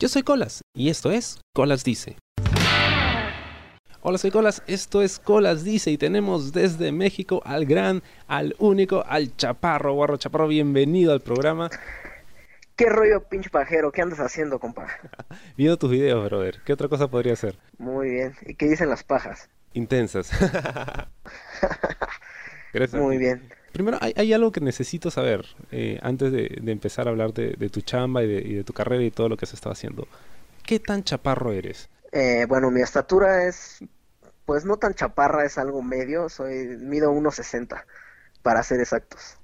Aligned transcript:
Yo 0.00 0.08
soy 0.08 0.22
Colas 0.22 0.60
y 0.76 0.90
esto 0.90 1.10
es 1.10 1.40
Colas 1.52 1.82
Dice. 1.82 2.16
Hola, 4.00 4.18
soy 4.18 4.30
Colas, 4.30 4.62
esto 4.68 5.02
es 5.02 5.18
Colas 5.18 5.64
Dice 5.64 5.90
y 5.90 5.98
tenemos 5.98 6.52
desde 6.52 6.92
México 6.92 7.42
al 7.44 7.66
gran, 7.66 8.04
al 8.28 8.54
único, 8.60 9.04
al 9.04 9.36
Chaparro, 9.36 9.94
Guarro 9.94 10.16
Chaparro, 10.16 10.46
bienvenido 10.46 11.12
al 11.12 11.20
programa. 11.20 11.68
¿Qué 12.76 12.88
rollo, 12.88 13.24
pinche 13.24 13.50
pajero? 13.50 13.90
¿Qué 13.90 14.00
andas 14.00 14.20
haciendo, 14.20 14.60
compa? 14.60 14.86
Viendo 15.56 15.76
tus 15.76 15.90
videos, 15.90 16.24
brother. 16.24 16.60
¿Qué 16.64 16.72
otra 16.72 16.86
cosa 16.86 17.08
podría 17.08 17.34
ser? 17.34 17.58
Muy 17.76 18.10
bien. 18.10 18.36
¿Y 18.46 18.54
qué 18.54 18.68
dicen 18.68 18.90
las 18.90 19.02
pajas? 19.02 19.50
Intensas. 19.72 20.30
Gracias. 22.72 23.02
Muy 23.02 23.18
bien. 23.18 23.42
Primero, 23.72 23.98
hay, 24.00 24.32
algo 24.32 24.50
que 24.50 24.60
necesito 24.60 25.10
saber 25.10 25.44
eh, 25.70 25.98
antes 26.02 26.32
de, 26.32 26.60
empezar 26.66 27.06
a 27.06 27.10
hablar 27.10 27.32
de, 27.32 27.68
tu 27.68 27.80
chamba 27.82 28.22
y 28.22 28.54
de, 28.54 28.64
tu 28.64 28.72
carrera 28.72 29.02
y 29.02 29.10
todo 29.10 29.28
lo 29.28 29.36
que 29.36 29.46
se 29.46 29.56
estado 29.56 29.72
haciendo. 29.72 30.08
¿Qué 30.64 30.80
tan 30.80 31.04
chaparro 31.04 31.52
eres? 31.52 31.88
Eh, 32.12 32.46
bueno, 32.48 32.70
mi 32.70 32.80
estatura 32.80 33.44
es, 33.44 33.78
pues 34.44 34.64
no 34.64 34.78
tan 34.78 34.94
chaparra, 34.94 35.44
es 35.44 35.58
algo 35.58 35.82
medio. 35.82 36.28
Soy 36.28 36.76
mido 36.78 37.12
1.60, 37.12 37.84
para 38.42 38.62
ser 38.62 38.80
exactos. 38.80 39.36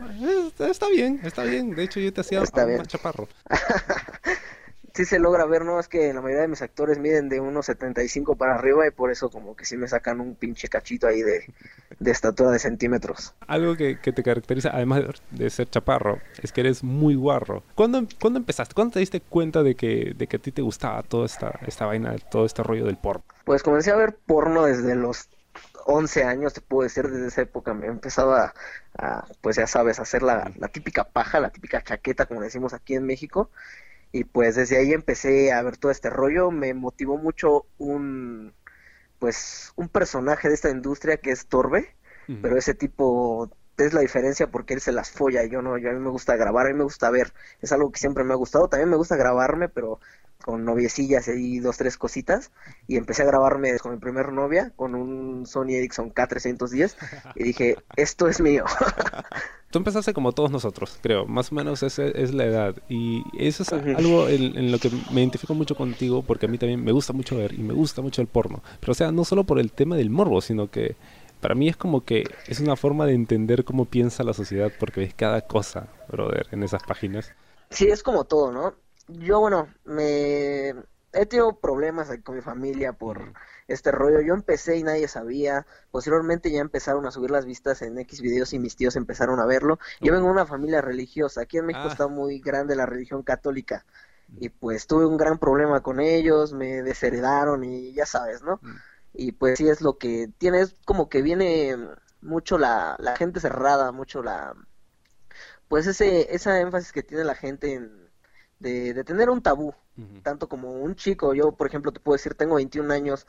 Eh, 0.00 0.52
está 0.58 0.88
bien, 0.88 1.20
está 1.22 1.42
bien. 1.44 1.74
De 1.74 1.84
hecho, 1.84 2.00
yo 2.00 2.12
te 2.12 2.20
hacía 2.20 2.40
más 2.40 2.52
chaparro. 2.86 3.28
sí 4.94 5.04
se 5.04 5.18
logra 5.18 5.44
ver, 5.44 5.64
¿no? 5.64 5.80
Es 5.80 5.88
que 5.88 6.12
la 6.14 6.20
mayoría 6.20 6.42
de 6.42 6.48
mis 6.48 6.62
actores 6.62 6.98
miden 6.98 7.28
de 7.28 7.40
unos 7.40 7.66
75 7.66 8.36
para 8.36 8.54
arriba 8.54 8.86
y 8.86 8.92
por 8.92 9.10
eso 9.10 9.28
como 9.28 9.56
que 9.56 9.64
sí 9.64 9.76
me 9.76 9.88
sacan 9.88 10.20
un 10.20 10.36
pinche 10.36 10.68
cachito 10.68 11.08
ahí 11.08 11.20
de, 11.20 11.44
estatura 12.10 12.50
de 12.50 12.60
centímetros. 12.60 13.34
Algo 13.48 13.76
que, 13.76 13.96
te 13.96 14.22
caracteriza, 14.22 14.70
además 14.72 15.02
de 15.32 15.50
ser 15.50 15.68
chaparro, 15.68 16.20
es 16.42 16.52
que 16.52 16.60
eres 16.60 16.84
muy 16.84 17.16
guarro. 17.16 17.64
¿Cuándo, 17.74 18.06
¿cuándo 18.20 18.38
empezaste? 18.38 18.74
¿Cuándo 18.74 18.94
te 18.94 19.00
diste 19.00 19.20
cuenta 19.20 19.64
de 19.64 19.74
que, 19.74 20.14
de 20.16 20.26
que 20.28 20.36
a 20.36 20.38
ti 20.38 20.52
te 20.52 20.62
gustaba 20.62 21.02
toda 21.02 21.26
esta, 21.26 21.58
esta 21.66 21.86
vaina, 21.86 22.14
todo 22.30 22.46
este 22.46 22.62
rollo 22.62 22.86
del 22.86 22.96
porno? 22.96 23.24
Pues 23.44 23.64
comencé 23.64 23.90
a 23.90 23.96
ver 23.96 24.16
porno 24.26 24.64
desde 24.64 24.94
los 24.94 25.28
11 25.86 26.22
años, 26.22 26.54
te 26.54 26.60
puedo 26.60 26.84
decir, 26.84 27.08
desde 27.10 27.26
esa 27.26 27.42
época 27.42 27.74
me 27.74 27.88
empezaba 27.88 28.54
a, 28.96 29.26
pues 29.40 29.56
ya 29.56 29.66
sabes, 29.66 29.98
a 29.98 30.02
hacer 30.02 30.22
la, 30.22 30.52
la 30.56 30.68
típica 30.68 31.02
paja, 31.02 31.40
la 31.40 31.50
típica 31.50 31.82
chaqueta, 31.82 32.26
como 32.26 32.42
decimos 32.42 32.72
aquí 32.74 32.94
en 32.94 33.04
México 33.04 33.50
y 34.14 34.22
pues 34.22 34.54
desde 34.54 34.78
ahí 34.78 34.92
empecé 34.92 35.52
a 35.52 35.60
ver 35.62 35.76
todo 35.76 35.90
este 35.90 36.08
rollo, 36.08 36.52
me 36.52 36.72
motivó 36.72 37.18
mucho 37.18 37.66
un 37.78 38.54
pues 39.18 39.72
un 39.74 39.88
personaje 39.88 40.46
de 40.46 40.54
esta 40.54 40.70
industria 40.70 41.16
que 41.16 41.32
es 41.32 41.48
Torbe, 41.48 41.96
pero 42.40 42.56
ese 42.56 42.74
tipo 42.74 43.50
es 43.76 43.92
la 43.92 44.02
diferencia 44.02 44.46
porque 44.46 44.74
él 44.74 44.80
se 44.80 44.92
las 44.92 45.10
folla, 45.10 45.44
yo 45.46 45.62
no, 45.62 45.78
yo 45.78 45.90
a 45.90 45.92
mí 45.94 45.98
me 45.98 46.10
gusta 46.10 46.36
grabar, 46.36 46.66
a 46.66 46.68
mí 46.68 46.76
me 46.76 46.84
gusta 46.84 47.10
ver, 47.10 47.32
es 47.60 47.72
algo 47.72 47.90
que 47.90 47.98
siempre 47.98 48.22
me 48.22 48.34
ha 48.34 48.36
gustado, 48.36 48.68
también 48.68 48.88
me 48.88 48.96
gusta 48.96 49.16
grabarme, 49.16 49.68
pero 49.68 49.98
con 50.44 50.64
noviecillas 50.66 51.26
y 51.28 51.58
dos, 51.58 51.78
tres 51.78 51.96
cositas, 51.96 52.50
y 52.86 52.96
empecé 52.96 53.22
a 53.22 53.26
grabarme 53.26 53.78
con 53.78 53.92
mi 53.92 53.98
primer 53.98 54.30
novia, 54.30 54.72
con 54.76 54.94
un 54.94 55.46
Sony 55.46 55.70
Ericsson 55.70 56.12
K310, 56.12 56.94
y 57.34 57.44
dije, 57.44 57.76
esto 57.96 58.28
es 58.28 58.42
mío. 58.42 58.64
Tú 59.70 59.78
empezaste 59.78 60.12
como 60.12 60.32
todos 60.32 60.50
nosotros, 60.50 60.98
creo, 61.02 61.24
más 61.24 61.50
o 61.50 61.54
menos 61.54 61.82
esa 61.82 62.04
es 62.04 62.34
la 62.34 62.44
edad. 62.44 62.76
Y 62.88 63.24
eso 63.38 63.62
es 63.62 63.72
algo 63.72 64.28
en, 64.28 64.70
lo 64.70 64.78
que 64.78 64.90
me 65.10 65.20
identifico 65.22 65.54
mucho 65.54 65.74
contigo, 65.74 66.22
porque 66.22 66.46
a 66.46 66.48
mí 66.48 66.58
también 66.58 66.84
me 66.84 66.92
gusta 66.92 67.12
mucho 67.12 67.36
ver 67.36 67.54
y 67.54 67.62
me 67.62 67.72
gusta 67.72 68.02
mucho 68.02 68.20
el 68.20 68.28
porno. 68.28 68.62
Pero 68.80 68.92
o 68.92 68.94
sea, 68.94 69.10
no 69.10 69.24
solo 69.24 69.44
por 69.44 69.58
el 69.58 69.72
tema 69.72 69.96
del 69.96 70.10
morbo, 70.10 70.42
sino 70.42 70.70
que 70.70 70.94
para 71.40 71.54
mí 71.54 71.68
es 71.68 71.76
como 71.76 72.04
que 72.04 72.24
es 72.46 72.60
una 72.60 72.76
forma 72.76 73.06
de 73.06 73.14
entender 73.14 73.64
cómo 73.64 73.86
piensa 73.86 74.22
la 74.22 74.34
sociedad, 74.34 74.70
porque 74.78 75.00
ves 75.00 75.14
cada 75.14 75.40
cosa, 75.40 75.88
brother, 76.08 76.46
en 76.52 76.62
esas 76.62 76.82
páginas. 76.84 77.32
Sí, 77.70 77.86
es 77.88 78.04
como 78.04 78.24
todo, 78.24 78.52
¿no? 78.52 78.74
Yo, 79.08 79.40
bueno, 79.40 79.68
me 79.84 80.74
he 81.14 81.26
tenido 81.26 81.58
problemas 81.60 82.10
con 82.22 82.36
mi 82.36 82.42
familia 82.42 82.92
por 82.92 83.34
este 83.68 83.92
rollo. 83.92 84.20
Yo 84.20 84.34
empecé 84.34 84.76
y 84.76 84.82
nadie 84.82 85.08
sabía. 85.08 85.66
Posteriormente 85.90 86.50
ya 86.50 86.60
empezaron 86.60 87.06
a 87.06 87.10
subir 87.10 87.30
las 87.30 87.46
vistas 87.46 87.82
en 87.82 87.98
X 87.98 88.20
videos 88.20 88.52
y 88.52 88.58
mis 88.58 88.76
tíos 88.76 88.96
empezaron 88.96 89.40
a 89.40 89.46
verlo. 89.46 89.78
Yo 90.00 90.12
vengo 90.12 90.26
de 90.26 90.32
una 90.32 90.46
familia 90.46 90.80
religiosa. 90.80 91.42
Aquí 91.42 91.58
en 91.58 91.66
México 91.66 91.86
ah. 91.88 91.92
está 91.92 92.08
muy 92.08 92.40
grande 92.40 92.76
la 92.76 92.86
religión 92.86 93.22
católica. 93.22 93.84
Y 94.38 94.48
pues 94.48 94.86
tuve 94.86 95.06
un 95.06 95.16
gran 95.16 95.38
problema 95.38 95.82
con 95.82 96.00
ellos, 96.00 96.52
me 96.52 96.82
desheredaron 96.82 97.62
y 97.62 97.92
ya 97.92 98.06
sabes, 98.06 98.42
¿no? 98.42 98.58
Mm. 98.62 98.76
Y 99.12 99.32
pues 99.32 99.58
sí 99.58 99.68
es 99.68 99.80
lo 99.80 99.96
que 99.98 100.28
tiene, 100.38 100.60
es 100.60 100.74
como 100.84 101.08
que 101.08 101.22
viene 101.22 101.76
mucho 102.20 102.58
la, 102.58 102.96
la 102.98 103.16
gente 103.16 103.38
cerrada, 103.38 103.92
mucho 103.92 104.22
la... 104.22 104.54
Pues 105.68 105.86
ese, 105.86 106.34
esa 106.34 106.60
énfasis 106.60 106.92
que 106.92 107.02
tiene 107.02 107.22
la 107.22 107.34
gente 107.34 107.74
en, 107.74 108.03
de, 108.58 108.94
de 108.94 109.04
tener 109.04 109.30
un 109.30 109.42
tabú, 109.42 109.74
tanto 110.22 110.48
como 110.48 110.72
un 110.72 110.94
chico. 110.94 111.34
Yo, 111.34 111.52
por 111.52 111.66
ejemplo, 111.66 111.92
te 111.92 112.00
puedo 112.00 112.16
decir, 112.16 112.34
tengo 112.34 112.56
21 112.56 112.92
años 112.92 113.26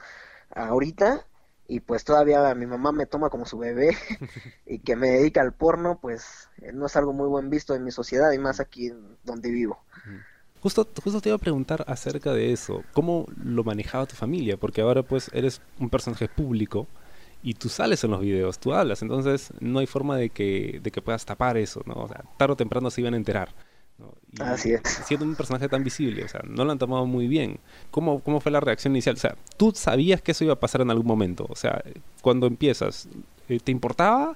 ahorita 0.52 1.26
y 1.68 1.80
pues 1.80 2.04
todavía 2.04 2.54
mi 2.54 2.66
mamá 2.66 2.92
me 2.92 3.06
toma 3.06 3.30
como 3.30 3.46
su 3.46 3.58
bebé 3.58 3.96
y 4.66 4.80
que 4.80 4.96
me 4.96 5.10
dedica 5.10 5.42
al 5.42 5.54
porno, 5.54 6.00
pues 6.02 6.50
eh, 6.62 6.72
no 6.74 6.86
es 6.86 6.96
algo 6.96 7.14
muy 7.14 7.28
buen 7.28 7.50
visto 7.50 7.76
en 7.76 7.84
mi 7.84 7.92
sociedad 7.92 8.32
y 8.32 8.40
más 8.40 8.60
aquí 8.60 8.92
donde 9.24 9.52
vivo. 9.52 9.80
Justo, 10.62 10.88
justo 11.04 11.22
te 11.22 11.30
iba 11.30 11.36
a 11.36 11.40
preguntar 11.40 11.86
acerca 11.88 12.34
de 12.34 12.52
eso, 12.52 12.84
¿cómo 12.94 13.28
lo 13.44 13.64
manejaba 13.64 14.08
tu 14.08 14.16
familia? 14.16 14.58
Porque 14.58 14.82
ahora 14.82 15.04
pues 15.04 15.30
eres 15.34 15.62
un 15.80 15.90
personaje 15.90 16.28
público 16.28 16.88
y 17.44 17.54
tú 17.54 17.70
sales 17.70 18.04
en 18.04 18.12
los 18.12 18.22
videos, 18.22 18.58
tú 18.58 18.74
hablas, 18.74 19.04
entonces 19.04 19.54
no 19.60 19.78
hay 19.78 19.86
forma 19.86 20.18
de 20.18 20.32
que, 20.32 20.80
de 20.82 20.90
que 20.90 21.02
puedas 21.04 21.26
tapar 21.26 21.58
eso, 21.58 21.84
¿no? 21.86 21.94
O 21.94 22.08
sea, 22.08 22.24
tarde 22.38 22.54
o 22.54 22.56
temprano 22.56 22.90
se 22.90 23.02
iban 23.02 23.14
a 23.14 23.18
enterar. 23.18 23.54
Así 24.40 24.74
es. 24.74 24.82
Siendo 25.06 25.26
un 25.26 25.36
personaje 25.36 25.70
tan 25.70 25.84
visible, 25.84 26.24
o 26.24 26.28
sea, 26.28 26.42
no 26.44 26.66
lo 26.66 26.72
han 26.72 26.78
tomado 26.78 27.06
muy 27.06 27.28
bien. 27.28 27.60
¿Cómo, 27.92 28.22
¿Cómo 28.22 28.42
fue 28.42 28.52
la 28.52 28.60
reacción 28.60 28.94
inicial? 28.94 29.16
O 29.16 29.20
sea, 29.20 29.36
¿tú 29.58 29.72
sabías 29.74 30.22
que 30.22 30.32
eso 30.32 30.44
iba 30.44 30.54
a 30.54 30.60
pasar 30.60 30.82
en 30.82 30.92
algún 30.92 31.08
momento? 31.08 31.46
O 31.50 31.56
sea, 31.56 31.82
cuando 32.22 32.48
empiezas, 32.48 33.08
eh, 33.48 33.60
¿te 33.64 33.72
importaba 33.72 34.36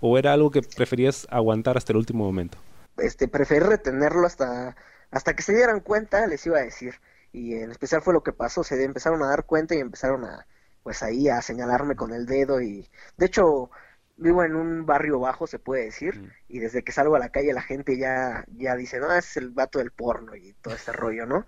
o 0.00 0.18
era 0.18 0.32
algo 0.32 0.50
que 0.50 0.62
preferías 0.62 1.26
aguantar 1.30 1.76
hasta 1.76 1.92
el 1.92 1.98
último 1.98 2.24
momento? 2.24 2.58
Este, 2.98 3.28
preferí 3.28 3.60
retenerlo 3.60 4.26
hasta, 4.26 4.76
hasta 5.10 5.36
que 5.36 5.42
se 5.42 5.54
dieran 5.54 5.80
cuenta, 5.80 6.26
les 6.26 6.44
iba 6.46 6.58
a 6.58 6.62
decir. 6.62 6.94
Y 7.32 7.54
en 7.54 7.70
especial 7.70 8.02
fue 8.02 8.14
lo 8.14 8.22
que 8.22 8.32
pasó, 8.32 8.64
se 8.64 8.82
empezaron 8.82 9.22
a 9.22 9.28
dar 9.28 9.44
cuenta 9.44 9.74
y 9.74 9.78
empezaron 9.78 10.24
a, 10.24 10.46
pues 10.82 11.02
ahí 11.02 11.28
a 11.28 11.42
señalarme 11.42 11.94
con 11.94 12.12
el 12.12 12.26
dedo 12.26 12.60
y, 12.60 12.88
de 13.16 13.26
hecho, 13.26 13.70
vivo 14.16 14.42
en 14.44 14.56
un 14.56 14.86
barrio 14.86 15.20
bajo, 15.20 15.46
se 15.46 15.58
puede 15.58 15.84
decir, 15.84 16.18
mm. 16.18 16.30
y 16.48 16.58
desde 16.58 16.82
que 16.82 16.92
salgo 16.92 17.16
a 17.16 17.18
la 17.18 17.28
calle 17.28 17.52
la 17.52 17.62
gente 17.62 17.98
ya, 17.98 18.44
ya 18.56 18.76
dice, 18.76 18.98
no, 18.98 19.12
es 19.12 19.36
el 19.36 19.50
vato 19.50 19.78
del 19.78 19.90
porno 19.90 20.34
y 20.34 20.54
todo 20.54 20.74
ese 20.74 20.92
rollo, 20.92 21.26
¿no? 21.26 21.44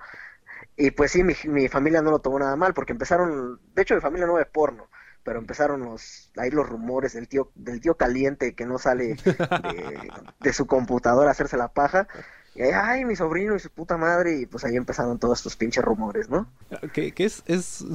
Y 0.77 0.91
pues 0.91 1.13
sí, 1.13 1.25
mi, 1.25 1.35
mi 1.45 1.69
familia 1.69 2.03
no 2.03 2.11
lo 2.11 2.19
tomó 2.21 2.39
nada 2.39 2.57
mal, 2.57 2.75
porque 2.75 2.93
empezaron, 2.93 3.61
de 3.75 3.83
hecho 3.83 3.95
mi 3.95 4.01
familia 4.01 4.27
no 4.27 4.35
ve 4.35 4.45
porno, 4.45 4.89
pero 5.25 5.39
empezaron 5.39 5.81
los, 5.83 6.31
ahí 6.37 6.51
los 6.51 6.69
rumores 6.69 7.15
del 7.15 7.29
tío, 7.29 7.51
del 7.55 7.81
tío 7.81 7.97
caliente 7.97 8.55
que 8.55 8.67
no 8.67 8.79
sale 8.79 9.17
de, 10.41 10.53
su 10.53 10.67
computadora 10.67 11.29
a 11.29 11.33
hacerse 11.33 11.57
la 11.57 11.69
paja, 11.69 12.07
y 12.55 12.63
ay, 12.63 13.05
mi 13.05 13.15
sobrino 13.15 13.55
y 13.55 13.61
su 13.61 13.71
puta 13.71 13.97
madre, 13.97 14.41
y 14.41 14.47
pues 14.47 14.65
ahí 14.65 14.77
empezaron 14.77 15.19
todos 15.19 15.39
estos 15.39 15.57
pinches 15.57 15.85
rumores, 15.85 16.29
¿no? 16.29 16.51
Que, 16.93 17.13
que 17.13 17.25
es 17.25 17.45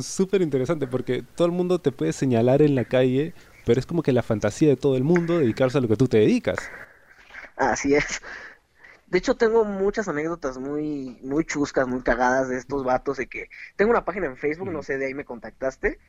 súper 0.02 0.42
interesante, 0.42 0.88
porque 0.88 1.24
todo 1.36 1.46
el 1.48 1.54
mundo 1.54 1.80
te 1.80 1.92
puede 1.92 2.14
señalar 2.14 2.62
en 2.62 2.76
la 2.76 2.86
calle 2.86 3.34
pero 3.66 3.80
es 3.80 3.86
como 3.86 4.04
que 4.04 4.12
la 4.12 4.24
fantasía 4.24 4.70
de 4.70 4.76
todo 4.76 4.98
el 4.98 5.04
mundo 5.04 5.40
dedicarse 5.40 5.78
a 5.78 5.82
lo 5.82 5.88
que 5.88 5.96
tú 5.96 6.08
te 6.08 6.18
dedicas. 6.18 6.58
Así 7.56 7.96
es. 7.96 8.22
De 9.08 9.20
hecho, 9.20 9.36
tengo 9.36 9.64
muchas 9.64 10.08
anécdotas 10.08 10.58
muy, 10.58 11.20
muy 11.22 11.46
chuscas, 11.46 11.88
muy 11.88 12.02
cagadas 12.02 12.50
de 12.50 12.58
estos 12.58 12.84
vatos 12.84 13.18
de 13.18 13.28
que 13.28 13.50
tengo 13.76 13.92
una 13.92 14.06
página 14.06 14.26
en 14.26 14.38
Facebook, 14.38 14.72
no 14.72 14.82
sé, 14.82 14.98
de 14.98 15.06
ahí 15.06 15.14
me 15.14 15.24
contactaste. 15.24 16.00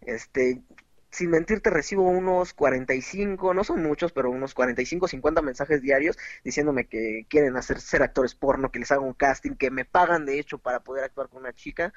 Este, 0.00 0.62
sin 1.10 1.30
mentirte, 1.30 1.70
recibo 1.70 2.08
unos 2.08 2.54
45, 2.54 3.52
no 3.52 3.64
son 3.64 3.82
muchos, 3.82 4.12
pero 4.12 4.30
unos 4.30 4.54
45, 4.54 5.08
50 5.08 5.42
mensajes 5.42 5.82
diarios 5.82 6.16
diciéndome 6.44 6.86
que 6.86 7.26
quieren 7.28 7.56
hacer 7.56 7.80
ser 7.80 8.02
actores 8.02 8.34
porno, 8.34 8.70
que 8.70 8.78
les 8.78 8.92
haga 8.92 9.02
un 9.02 9.12
casting, 9.12 9.56
que 9.56 9.70
me 9.70 9.84
pagan 9.84 10.24
de 10.24 10.38
hecho 10.38 10.58
para 10.58 10.80
poder 10.80 11.04
actuar 11.04 11.28
con 11.28 11.40
una 11.40 11.52
chica 11.52 11.92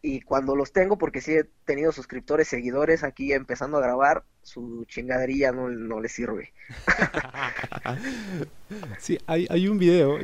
y 0.00 0.20
cuando 0.20 0.54
los 0.54 0.72
tengo, 0.72 0.96
porque 0.96 1.20
sí 1.20 1.32
he 1.32 1.44
tenido 1.64 1.92
suscriptores, 1.92 2.48
seguidores 2.48 3.02
aquí 3.02 3.32
empezando 3.32 3.78
a 3.78 3.82
grabar, 3.82 4.24
su 4.42 4.84
chingadería 4.86 5.52
no, 5.52 5.68
no 5.68 6.00
le 6.00 6.08
sirve. 6.08 6.52
sí, 8.98 9.18
hay, 9.26 9.46
hay 9.50 9.68
un 9.68 9.78
video, 9.78 10.18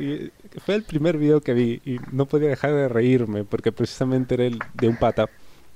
fue 0.65 0.75
el 0.75 0.83
primer 0.83 1.17
video 1.17 1.41
que 1.41 1.53
vi 1.53 1.81
y 1.85 1.99
no 2.11 2.25
podía 2.25 2.49
dejar 2.49 2.73
de 2.73 2.87
reírme 2.87 3.43
porque 3.43 3.71
precisamente 3.71 4.35
era 4.35 4.45
el 4.45 4.59
de 4.73 4.87
un 4.87 4.97
pata 4.97 5.29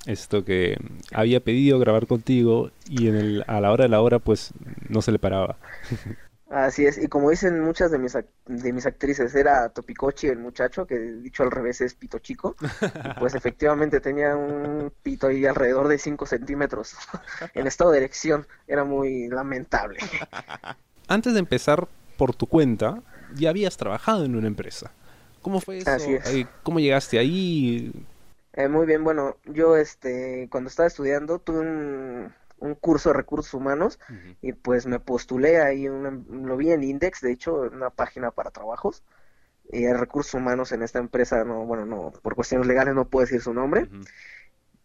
esto 0.06 0.46
que 0.46 0.78
había 1.12 1.42
pedido 1.42 1.78
grabar 1.78 2.08
contigo 2.08 2.72
y 2.90 3.08
en 3.08 3.16
el, 3.16 3.44
a 3.48 3.60
la 3.60 3.72
hora 3.72 3.84
de 3.84 3.90
la 3.90 4.02
hora 4.02 4.20
pues 4.20 4.54
no 4.88 5.02
se 5.02 5.12
le 5.12 5.20
paraba. 5.20 5.58
Así 6.50 6.88
es, 6.88 6.98
y 6.98 7.08
como 7.08 7.30
dicen 7.30 7.62
muchas 7.62 7.92
de 7.92 8.00
mis, 8.00 8.14
de 8.48 8.74
mis 8.74 8.86
actrices, 8.88 9.36
era 9.36 9.70
Topicochi 9.70 10.28
el 10.28 10.40
muchacho, 10.40 10.88
que 10.88 10.98
dicho 10.98 11.44
al 11.44 11.52
revés 11.52 11.80
es 11.82 11.94
pito 11.94 12.18
chico, 12.18 12.56
pues 13.20 13.36
efectivamente 13.36 14.00
tenía 14.00 14.36
un 14.36 14.92
pito 15.04 15.28
ahí 15.28 15.46
alrededor 15.46 15.88
de 15.88 16.00
5 16.00 16.26
centímetros 16.26 16.96
en 17.54 17.68
estado 17.68 17.92
de 17.92 18.00
erección, 18.00 18.48
era 18.68 18.84
muy 18.84 19.28
lamentable. 19.28 20.00
Antes 21.08 21.34
de 21.34 21.40
empezar 21.40 21.88
por 22.18 22.34
tu 22.34 22.48
cuenta, 22.48 23.04
ya 23.36 23.52
habías 23.52 23.78
trabajado 23.78 24.26
en 24.26 24.36
una 24.36 24.48
empresa. 24.48 24.92
¿Cómo 25.44 25.62
fue 25.62 25.78
eso? 25.78 25.92
¿Cómo 26.64 26.80
llegaste 26.80 27.20
ahí? 27.20 27.94
Eh, 28.54 28.68
muy 28.68 28.88
bien, 28.88 29.04
bueno, 29.04 29.38
yo 29.46 29.78
este, 29.78 30.48
cuando 30.52 30.70
estaba 30.70 30.88
estudiando 30.88 31.38
tuve 31.38 31.60
un, 31.60 32.34
un 32.60 32.76
curso 32.76 33.10
de 33.10 33.14
recursos 33.14 33.54
humanos 33.54 34.00
y 34.42 34.54
pues 34.54 34.86
me 34.86 35.00
postulé 35.00 35.62
ahí, 35.62 35.88
lo 35.88 36.58
vi 36.58 36.72
en 36.72 36.84
Index, 36.84 37.22
de 37.22 37.32
hecho, 37.32 37.66
en 37.66 37.76
una 37.76 37.90
página 37.90 38.32
para 38.32 38.52
trabajos. 38.52 39.04
Y 39.72 39.86
hay 39.86 39.94
recursos 39.94 40.34
humanos 40.34 40.72
en 40.72 40.82
esta 40.82 41.00
empresa, 41.00 41.44
no, 41.44 41.66
bueno, 41.66 41.86
no, 41.86 42.12
por 42.24 42.36
cuestiones 42.36 42.68
legales 42.68 42.96
no 42.96 43.08
puedo 43.08 43.26
decir 43.26 43.42
su 43.42 43.54
nombre. 43.54 43.88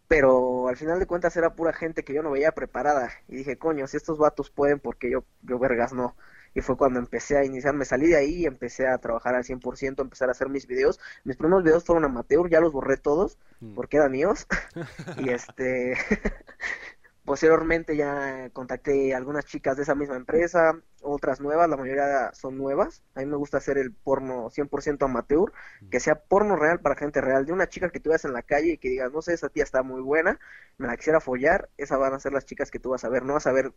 Pero 0.09 0.69
al 0.69 0.76
final 0.76 0.99
de 0.99 1.06
cuentas 1.06 1.37
era 1.37 1.55
pura 1.55 1.73
gente 1.73 2.05
que 2.05 2.12
yo 2.12 2.23
no 2.23 2.31
veía 2.31 2.53
preparada. 2.53 3.11
Y 3.26 3.37
dije, 3.37 3.56
coño, 3.56 3.87
si 3.87 3.97
estos 3.97 4.19
vatos 4.19 4.50
pueden, 4.50 4.79
porque 4.81 5.11
yo, 5.11 5.25
yo 5.43 5.59
vergas 5.59 5.93
no 5.94 6.15
y 6.55 6.61
fue 6.61 6.77
cuando 6.77 7.00
empecé 7.00 7.37
a 7.37 7.44
iniciar, 7.44 7.75
me 7.75 7.85
salí 7.85 8.06
de 8.06 8.17
ahí 8.17 8.35
y 8.43 8.47
empecé 8.47 8.87
a 8.87 8.99
trabajar 8.99 9.35
al 9.35 9.44
100%, 9.44 10.00
empezar 10.00 10.29
a 10.29 10.32
hacer 10.32 10.49
mis 10.49 10.67
videos. 10.67 11.00
Mis 11.25 11.37
primeros 11.37 11.65
videos 11.65 11.85
fueron 11.85 12.05
amateur, 12.05 12.49
ya 12.49 12.61
los 12.61 12.73
borré 12.73 12.97
todos 12.97 13.38
mm. 13.61 13.75
porque 13.75 13.97
eran 13.97 14.12
míos. 14.12 14.47
y 15.19 15.31
este 15.31 15.94
posteriormente 17.25 17.97
ya 17.97 18.50
contacté 18.53 19.15
a 19.15 19.17
algunas 19.17 19.47
chicas 19.47 19.76
de 19.76 19.85
esa 19.85 19.94
misma 19.94 20.17
empresa, 20.17 20.79
otras 21.03 21.41
nuevas, 21.41 21.69
la 21.69 21.76
mayoría 21.76 22.32
son 22.35 22.59
nuevas. 22.59 23.03
A 23.15 23.21
mí 23.21 23.26
me 23.26 23.37
gusta 23.37 23.59
hacer 23.59 23.79
el 23.79 23.93
porno 23.93 24.50
100% 24.50 25.05
amateur, 25.05 25.53
que 25.91 26.00
sea 26.00 26.17
porno 26.17 26.56
real 26.56 26.81
para 26.81 26.97
gente 26.97 27.21
real, 27.21 27.47
de 27.47 27.53
una 27.53 27.69
chica 27.69 27.91
que 27.91 28.00
tú 28.00 28.11
veas 28.11 28.25
en 28.25 28.32
la 28.32 28.43
calle 28.43 28.73
y 28.73 28.79
que 28.79 28.88
digas, 28.88 29.12
no 29.12 29.23
sé, 29.23 29.35
esa 29.35 29.49
tía 29.49 29.62
está 29.65 29.82
muy 29.82 30.03
buena, 30.03 30.38
me 30.79 30.87
la 30.87 30.97
quisiera 30.97 31.21
follar, 31.21 31.71
esas 31.79 31.99
van 31.99 32.15
a 32.15 32.21
ser 32.21 32.32
las 32.32 32.44
chicas 32.47 32.71
que 32.71 32.79
tú 32.79 32.91
vas 32.91 33.05
a 33.05 33.09
ver, 33.09 33.25
no 33.25 33.35
vas 33.35 33.47
a 33.47 33.53
ver 33.53 33.73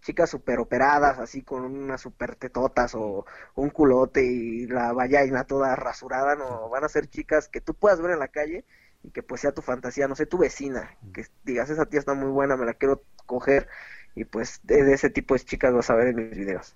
chicas 0.00 0.30
super 0.30 0.58
operadas, 0.60 1.18
así 1.18 1.42
con 1.42 1.64
unas 1.64 2.00
super 2.00 2.36
tetotas 2.36 2.94
o 2.94 3.26
un 3.56 3.70
culote 3.70 4.24
y 4.24 4.66
la 4.66 4.92
vallaina 4.92 5.44
toda 5.44 5.76
rasurada, 5.76 6.36
no, 6.36 6.68
van 6.70 6.84
a 6.84 6.88
ser 6.88 7.08
chicas 7.08 7.48
que 7.48 7.60
tú 7.60 7.74
puedas 7.74 8.00
ver 8.00 8.12
en 8.12 8.20
la 8.20 8.28
calle 8.28 8.64
y 9.02 9.10
que 9.10 9.22
pues 9.22 9.40
sea 9.40 9.52
tu 9.52 9.62
fantasía, 9.62 10.08
no 10.08 10.16
sé, 10.16 10.26
tu 10.26 10.38
vecina, 10.38 10.96
que 11.12 11.26
digas, 11.44 11.70
esa 11.70 11.86
tía 11.86 12.00
está 12.00 12.14
muy 12.14 12.30
buena, 12.30 12.56
me 12.56 12.66
la 12.66 12.74
quiero 12.74 13.02
coger 13.26 13.68
y 14.14 14.24
pues 14.24 14.60
de, 14.64 14.92
ese 14.92 15.10
tipo 15.10 15.34
de 15.34 15.40
chicas 15.40 15.72
vas 15.74 15.90
a 15.90 15.94
ver 15.94 16.08
en 16.08 16.16
mis 16.16 16.36
videos. 16.36 16.74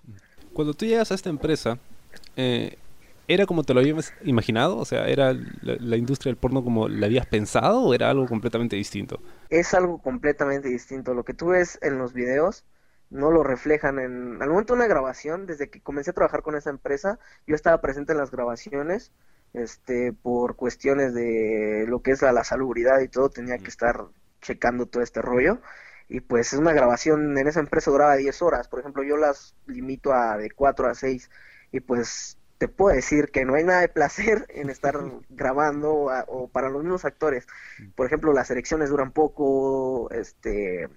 Cuando 0.52 0.74
tú 0.74 0.84
llegas 0.84 1.10
a 1.10 1.14
esta 1.14 1.30
empresa, 1.30 1.78
eh, 2.36 2.76
¿era 3.28 3.46
como 3.46 3.64
te 3.64 3.72
lo 3.72 3.80
habías 3.80 4.12
imaginado? 4.22 4.76
O 4.76 4.84
sea, 4.84 5.08
¿era 5.08 5.32
la, 5.32 5.76
la, 5.78 5.96
industria 5.96 6.30
del 6.30 6.36
porno 6.36 6.62
como 6.62 6.88
la 6.88 7.06
habías 7.06 7.26
pensado 7.26 7.82
o 7.82 7.94
era 7.94 8.10
algo 8.10 8.26
completamente 8.26 8.76
distinto? 8.76 9.20
Es 9.48 9.72
algo 9.74 9.98
completamente 9.98 10.68
distinto. 10.68 11.14
Lo 11.14 11.24
que 11.24 11.34
tú 11.34 11.48
ves 11.48 11.78
en 11.82 11.98
los 11.98 12.12
videos 12.12 12.64
no 13.10 13.30
lo 13.30 13.42
reflejan 13.42 13.98
en... 13.98 14.40
Al 14.40 14.48
momento 14.48 14.72
de 14.72 14.78
una 14.78 14.88
grabación, 14.88 15.46
desde 15.46 15.68
que 15.68 15.80
comencé 15.80 16.10
a 16.10 16.14
trabajar 16.14 16.42
con 16.42 16.56
esa 16.56 16.70
empresa, 16.70 17.18
yo 17.46 17.54
estaba 17.54 17.80
presente 17.80 18.12
en 18.12 18.18
las 18.18 18.30
grabaciones, 18.30 19.12
este, 19.54 20.12
por 20.12 20.56
cuestiones 20.56 21.14
de 21.14 21.84
lo 21.88 22.02
que 22.02 22.12
es 22.12 22.22
la, 22.22 22.32
la 22.32 22.44
salubridad 22.44 23.00
y 23.00 23.08
todo, 23.08 23.30
tenía 23.30 23.58
que 23.58 23.68
estar 23.68 24.06
checando 24.40 24.86
todo 24.86 25.02
este 25.02 25.22
rollo. 25.22 25.60
Y 26.08 26.20
pues 26.20 26.52
es 26.52 26.58
una 26.58 26.72
grabación, 26.72 27.38
en 27.38 27.46
esa 27.46 27.60
empresa 27.60 27.90
duraba 27.90 28.16
10 28.16 28.42
horas, 28.42 28.68
por 28.68 28.80
ejemplo, 28.80 29.02
yo 29.04 29.16
las 29.16 29.54
limito 29.66 30.12
a 30.12 30.36
de 30.36 30.50
4 30.50 30.88
a 30.88 30.94
6 30.94 31.30
y 31.72 31.80
pues 31.80 32.36
te 32.58 32.68
puedo 32.68 32.94
decir 32.94 33.30
que 33.30 33.44
no 33.44 33.54
hay 33.54 33.64
nada 33.64 33.80
de 33.80 33.88
placer 33.88 34.46
en 34.50 34.70
estar 34.70 34.98
grabando 35.30 35.92
o, 35.92 36.10
o 36.26 36.48
para 36.48 36.68
los 36.68 36.82
mismos 36.82 37.04
actores. 37.04 37.46
Por 37.94 38.06
ejemplo, 38.06 38.32
las 38.32 38.50
elecciones 38.50 38.90
duran 38.90 39.12
poco, 39.12 40.10
este 40.10 40.88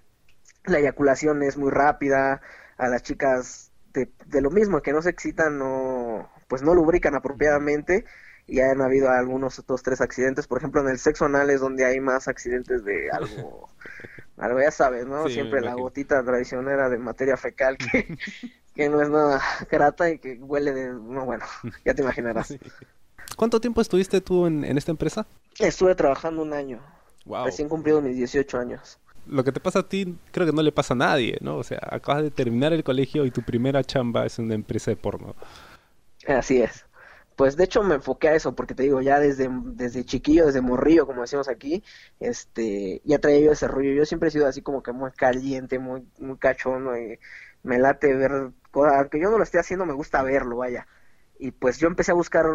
la 0.65 0.79
eyaculación 0.79 1.43
es 1.43 1.57
muy 1.57 1.71
rápida, 1.71 2.41
a 2.77 2.87
las 2.87 3.03
chicas 3.03 3.71
de, 3.93 4.11
de, 4.25 4.41
lo 4.41 4.49
mismo, 4.49 4.81
que 4.81 4.93
no 4.93 5.01
se 5.01 5.09
excitan, 5.09 5.57
no, 5.57 6.29
pues 6.47 6.63
no 6.63 6.73
lubrican 6.73 7.15
apropiadamente 7.15 8.05
y 8.47 8.59
han 8.59 8.81
habido 8.81 9.09
algunos 9.09 9.63
dos, 9.65 9.83
tres 9.83 10.01
accidentes, 10.01 10.47
por 10.47 10.57
ejemplo 10.57 10.81
en 10.81 10.89
el 10.89 10.99
sexo 10.99 11.25
anal 11.25 11.49
es 11.49 11.61
donde 11.61 11.85
hay 11.85 11.99
más 11.99 12.27
accidentes 12.27 12.83
de 12.83 13.09
algo, 13.11 13.69
algo 14.37 14.61
ya 14.61 14.71
sabes, 14.71 15.05
¿no? 15.05 15.29
Siempre 15.29 15.61
la 15.61 15.75
gotita 15.75 16.23
tradicional 16.23 16.91
de 16.91 16.97
materia 16.97 17.37
fecal 17.37 17.77
que, 17.77 18.17
que 18.75 18.89
no 18.89 19.01
es 19.01 19.09
nada 19.09 19.41
grata 19.71 20.09
y 20.09 20.19
que 20.19 20.35
huele 20.35 20.73
de, 20.73 20.87
no 20.93 21.25
bueno, 21.25 21.45
ya 21.85 21.93
te 21.93 22.01
imaginarás. 22.01 22.55
¿Cuánto 23.37 23.59
tiempo 23.59 23.81
estuviste 23.81 24.21
tú 24.21 24.45
en, 24.45 24.63
en 24.63 24.77
esta 24.77 24.91
empresa? 24.91 25.25
Estuve 25.57 25.95
trabajando 25.95 26.41
un 26.41 26.53
año, 26.53 26.81
wow. 27.25 27.45
recién 27.45 27.69
cumplido 27.69 28.01
mis 28.01 28.15
18 28.15 28.59
años 28.59 28.99
lo 29.25 29.43
que 29.43 29.53
te 29.53 29.59
pasa 29.59 29.79
a 29.79 29.87
ti 29.87 30.17
creo 30.31 30.45
que 30.45 30.53
no 30.53 30.61
le 30.61 30.73
pasa 30.73 30.93
a 30.93 30.97
nadie, 30.97 31.37
¿no? 31.41 31.57
O 31.57 31.63
sea, 31.63 31.79
acabas 31.81 32.23
de 32.23 32.31
terminar 32.31 32.73
el 32.73 32.83
colegio 32.83 33.25
y 33.25 33.31
tu 33.31 33.41
primera 33.41 33.81
chamba 33.81 34.25
es 34.25 34.37
una 34.37 34.53
empresa 34.53 34.91
de 34.91 34.97
porno. 34.97 35.33
Así 36.27 36.61
es. 36.61 36.85
Pues 37.35 37.57
de 37.57 37.63
hecho 37.63 37.83
me 37.83 37.95
enfoqué 37.95 38.29
a 38.29 38.35
eso, 38.35 38.55
porque 38.55 38.75
te 38.75 38.83
digo, 38.83 39.01
ya 39.01 39.19
desde, 39.19 39.49
desde 39.51 40.05
chiquillo, 40.05 40.45
desde 40.45 40.61
morrillo, 40.61 41.07
como 41.07 41.21
decimos 41.21 41.49
aquí, 41.49 41.83
este, 42.19 43.01
ya 43.05 43.19
traía 43.19 43.39
yo 43.39 43.51
ese 43.51 43.67
rollo. 43.67 43.91
Yo 43.93 44.05
siempre 44.05 44.29
he 44.29 44.31
sido 44.31 44.47
así 44.47 44.61
como 44.61 44.83
que 44.83 44.91
muy 44.91 45.11
caliente, 45.11 45.79
muy, 45.79 46.07
muy 46.19 46.37
cachondo, 46.37 46.95
y 46.97 47.19
me 47.63 47.79
late 47.79 48.13
ver 48.13 48.51
cosas, 48.71 48.95
aunque 48.97 49.19
yo 49.19 49.29
no 49.31 49.37
lo 49.37 49.43
esté 49.43 49.59
haciendo, 49.59 49.85
me 49.85 49.93
gusta 49.93 50.21
verlo, 50.23 50.57
vaya. 50.57 50.87
Y 51.39 51.51
pues 51.51 51.79
yo 51.79 51.87
empecé 51.87 52.11
a 52.11 52.15
buscar, 52.15 52.45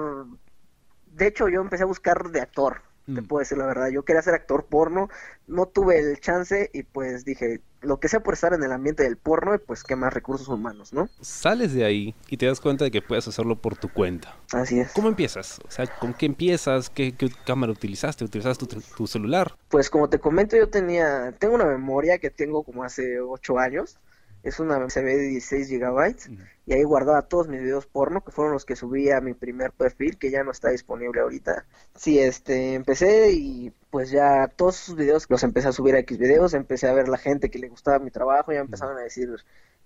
de 1.06 1.26
hecho 1.26 1.48
yo 1.48 1.60
empecé 1.60 1.82
a 1.82 1.86
buscar 1.86 2.30
de 2.30 2.40
actor, 2.40 2.82
te 3.06 3.22
mm. 3.22 3.26
puedo 3.26 3.40
decir 3.40 3.58
la 3.58 3.66
verdad. 3.66 3.88
Yo 3.88 4.04
quería 4.04 4.22
ser 4.22 4.34
actor 4.34 4.66
porno, 4.66 5.08
no 5.46 5.66
tuve 5.66 5.98
el 5.98 6.20
chance 6.20 6.70
y 6.72 6.84
pues 6.84 7.24
dije, 7.24 7.62
lo 7.80 8.00
que 8.00 8.08
sea 8.08 8.20
por 8.20 8.34
estar 8.34 8.52
en 8.52 8.62
el 8.62 8.72
ambiente 8.72 9.02
del 9.02 9.16
porno, 9.16 9.58
pues 9.58 9.84
qué 9.84 9.96
más 9.96 10.12
recursos 10.12 10.48
humanos, 10.48 10.92
¿no? 10.92 11.08
Sales 11.20 11.74
de 11.74 11.84
ahí 11.84 12.14
y 12.28 12.36
te 12.36 12.46
das 12.46 12.60
cuenta 12.60 12.84
de 12.84 12.90
que 12.90 13.02
puedes 13.02 13.26
hacerlo 13.28 13.56
por 13.56 13.76
tu 13.76 13.88
cuenta. 13.88 14.36
Así 14.52 14.80
es. 14.80 14.92
¿Cómo 14.92 15.08
empiezas? 15.08 15.60
O 15.66 15.70
sea, 15.70 15.86
¿con 15.86 16.14
qué 16.14 16.26
empiezas? 16.26 16.90
¿Qué, 16.90 17.14
cámara 17.44 17.72
utilizaste? 17.72 18.24
¿Utilizaste 18.24 18.66
tu, 18.66 18.80
tu, 18.80 19.06
celular? 19.06 19.54
Pues 19.68 19.90
como 19.90 20.08
te 20.08 20.18
comento, 20.18 20.56
yo 20.56 20.68
tenía, 20.68 21.32
tengo 21.38 21.54
una 21.54 21.66
memoria 21.66 22.18
que 22.18 22.30
tengo 22.30 22.62
como 22.62 22.84
hace 22.84 23.20
ocho 23.20 23.58
años 23.58 23.98
es 24.42 24.60
una 24.60 24.78
CB 24.86 25.04
de 25.04 25.28
16 25.28 25.68
gigabytes 25.68 26.30
y 26.66 26.72
ahí 26.72 26.82
guardaba 26.82 27.22
todos 27.22 27.48
mis 27.48 27.60
videos 27.60 27.86
porno 27.86 28.22
que 28.22 28.30
fueron 28.30 28.52
los 28.52 28.64
que 28.64 28.76
subí 28.76 29.10
a 29.10 29.20
mi 29.20 29.34
primer 29.34 29.72
perfil 29.72 30.18
que 30.18 30.30
ya 30.30 30.44
no 30.44 30.50
está 30.50 30.70
disponible 30.70 31.20
ahorita. 31.20 31.66
Sí, 31.94 32.18
este, 32.18 32.74
empecé 32.74 33.32
y 33.32 33.72
pues 33.90 34.10
ya 34.10 34.48
todos 34.48 34.76
sus 34.76 34.96
videos 34.96 35.26
los 35.28 35.42
empecé 35.42 35.68
a 35.68 35.72
subir 35.72 35.94
a 35.94 36.00
X 36.00 36.18
videos, 36.18 36.54
empecé 36.54 36.88
a 36.88 36.92
ver 36.92 37.08
la 37.08 37.18
gente 37.18 37.50
que 37.50 37.58
le 37.58 37.68
gustaba 37.68 37.98
mi 37.98 38.10
trabajo, 38.10 38.52
ya 38.52 38.60
empezaron 38.60 38.96
a 38.98 39.02
decir 39.02 39.28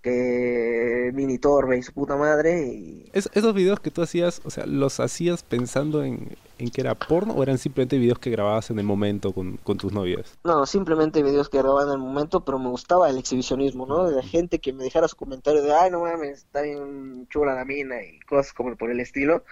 que 0.02 1.10
Mini 1.14 1.38
Torbe 1.38 1.78
y 1.78 1.82
su 1.82 1.93
puta 1.93 2.16
madre. 2.16 2.66
Y... 2.66 3.10
esos 3.12 3.54
videos 3.54 3.81
que 3.81 3.90
tú 3.90 4.02
hacías, 4.02 4.43
o 4.44 4.50
sea, 4.50 4.66
¿los 4.66 5.00
hacías 5.00 5.43
pensando 5.43 6.02
en, 6.02 6.37
que 6.58 6.81
era 6.81 6.94
porno 6.94 7.34
o 7.34 7.43
eran 7.43 7.58
simplemente 7.58 7.99
videos 7.99 8.19
que 8.19 8.31
grababas 8.31 8.70
en 8.70 8.78
el 8.78 8.84
momento 8.84 9.32
con, 9.32 9.59
tus 9.59 9.92
novias? 9.92 10.38
No, 10.44 10.66
simplemente 10.66 11.23
videos 11.23 11.49
que 11.49 11.59
grababa 11.59 11.85
en 11.85 11.90
el 11.90 11.99
momento, 11.99 12.44
pero 12.44 12.59
me 12.59 12.68
gustaba 12.68 13.09
el 13.09 13.18
exhibicionismo, 13.18 13.87
¿no? 13.87 14.09
De 14.09 14.16
la 14.16 14.23
gente 14.23 14.59
que 14.59 14.73
me 14.73 14.85
dejara 14.85 15.09
su 15.09 15.16
comentario 15.16 15.62
de, 15.62 15.73
ay, 15.73 15.90
no 15.90 16.00
mames, 16.00 16.38
está 16.38 16.62
bien 16.62 17.26
chula 17.28 17.54
la 17.54 17.64
mina 17.64 18.02
y 18.02 18.21
cosas 18.21 18.52
como 18.52 18.76
por 18.76 18.90
el 18.90 19.00
estilo. 19.00 19.44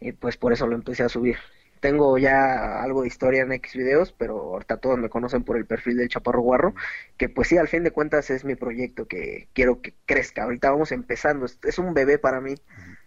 Y 0.00 0.12
pues 0.12 0.36
por 0.36 0.52
eso 0.52 0.66
lo 0.66 0.74
empecé 0.74 1.04
a 1.04 1.08
subir 1.08 1.36
tengo 1.84 2.16
ya 2.16 2.82
algo 2.82 3.02
de 3.02 3.08
historia 3.08 3.42
en 3.42 3.52
X 3.52 3.74
videos, 3.74 4.10
pero 4.16 4.40
ahorita 4.40 4.78
todos 4.78 4.96
me 4.96 5.10
conocen 5.10 5.44
por 5.44 5.58
el 5.58 5.66
perfil 5.66 5.98
del 5.98 6.08
Chaparro 6.08 6.40
Guarro, 6.40 6.74
que 7.18 7.28
pues 7.28 7.48
sí, 7.48 7.58
al 7.58 7.68
fin 7.68 7.84
de 7.84 7.90
cuentas 7.90 8.30
es 8.30 8.42
mi 8.42 8.54
proyecto 8.54 9.04
que 9.06 9.48
quiero 9.52 9.82
que 9.82 9.92
crezca. 10.06 10.44
Ahorita 10.44 10.70
vamos 10.70 10.92
empezando, 10.92 11.44
es 11.44 11.78
un 11.78 11.92
bebé 11.92 12.16
para 12.16 12.40
mí 12.40 12.54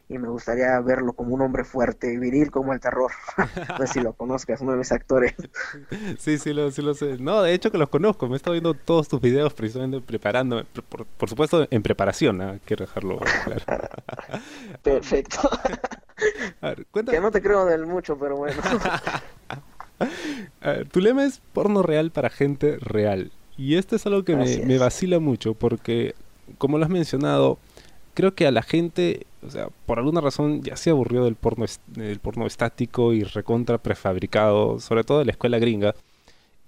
y 0.10 0.20
me 0.20 0.30
gustaría 0.30 0.80
verlo 0.82 1.14
como 1.14 1.34
un 1.34 1.42
hombre 1.42 1.64
fuerte 1.64 2.14
y 2.14 2.18
viril 2.18 2.52
como 2.52 2.72
el 2.72 2.80
terror. 2.80 3.12
no 3.80 3.88
sé 3.88 3.94
si 3.94 4.00
lo 4.00 4.14
conozcas, 4.14 4.62
uno 4.62 4.74
de 4.74 4.78
mis 4.78 4.92
actores. 4.92 5.34
sí, 6.20 6.38
sí 6.38 6.54
lo, 6.54 6.70
sí 6.70 6.84
lo 6.84 6.94
sé. 6.94 7.18
No, 7.18 7.42
de 7.42 7.56
hecho 7.56 7.72
que 7.72 7.80
los 7.80 7.90
conozco, 7.90 8.28
me 8.28 8.34
he 8.34 8.38
estado 8.38 8.54
viendo 8.54 8.76
todos 8.76 9.08
tus 9.08 9.20
videos 9.20 9.56
precisamente 9.56 10.02
preparándome, 10.02 10.66
por, 11.18 11.28
supuesto 11.28 11.68
en 11.72 11.82
preparación, 11.82 12.44
¿eh? 12.44 12.60
quiero 12.64 12.86
dejarlo 12.86 13.22
claro. 13.66 13.90
Perfecto. 14.84 15.50
Que 16.92 17.22
no 17.22 17.32
te 17.32 17.42
creo 17.42 17.66
del 17.66 17.86
mucho, 17.86 18.18
pero 18.18 18.38
bueno. 18.38 18.62
tu 20.92 21.00
lema 21.00 21.26
es 21.26 21.42
porno 21.54 21.84
real 21.84 22.12
para 22.12 22.30
gente 22.30 22.78
real. 22.80 23.32
Y 23.58 23.76
esto 23.76 23.96
es 23.96 24.06
algo 24.06 24.24
que 24.24 24.36
me, 24.36 24.58
me, 24.66 24.78
vacila 24.78 25.20
mucho 25.20 25.54
porque, 25.54 26.16
como 26.58 26.78
lo 26.78 26.86
has 26.86 26.92
mencionado, 26.92 27.58
creo 28.14 28.34
que 28.34 28.48
a 28.48 28.52
la 28.52 28.64
gente, 28.64 29.28
o 29.46 29.50
sea, 29.50 29.70
por 29.86 30.00
alguna 30.00 30.22
razón 30.22 30.64
ya 30.64 30.76
se 30.76 30.90
aburrió 30.90 31.24
del 31.24 31.36
porno, 31.36 31.66
del 31.88 32.20
porno 32.20 32.48
estático 32.48 33.14
y 33.14 33.24
recontra 33.24 33.78
prefabricado, 33.78 34.80
sobre 34.80 35.04
todo 35.04 35.20
de 35.20 35.26
la 35.26 35.32
escuela 35.32 35.60
gringa. 35.60 35.96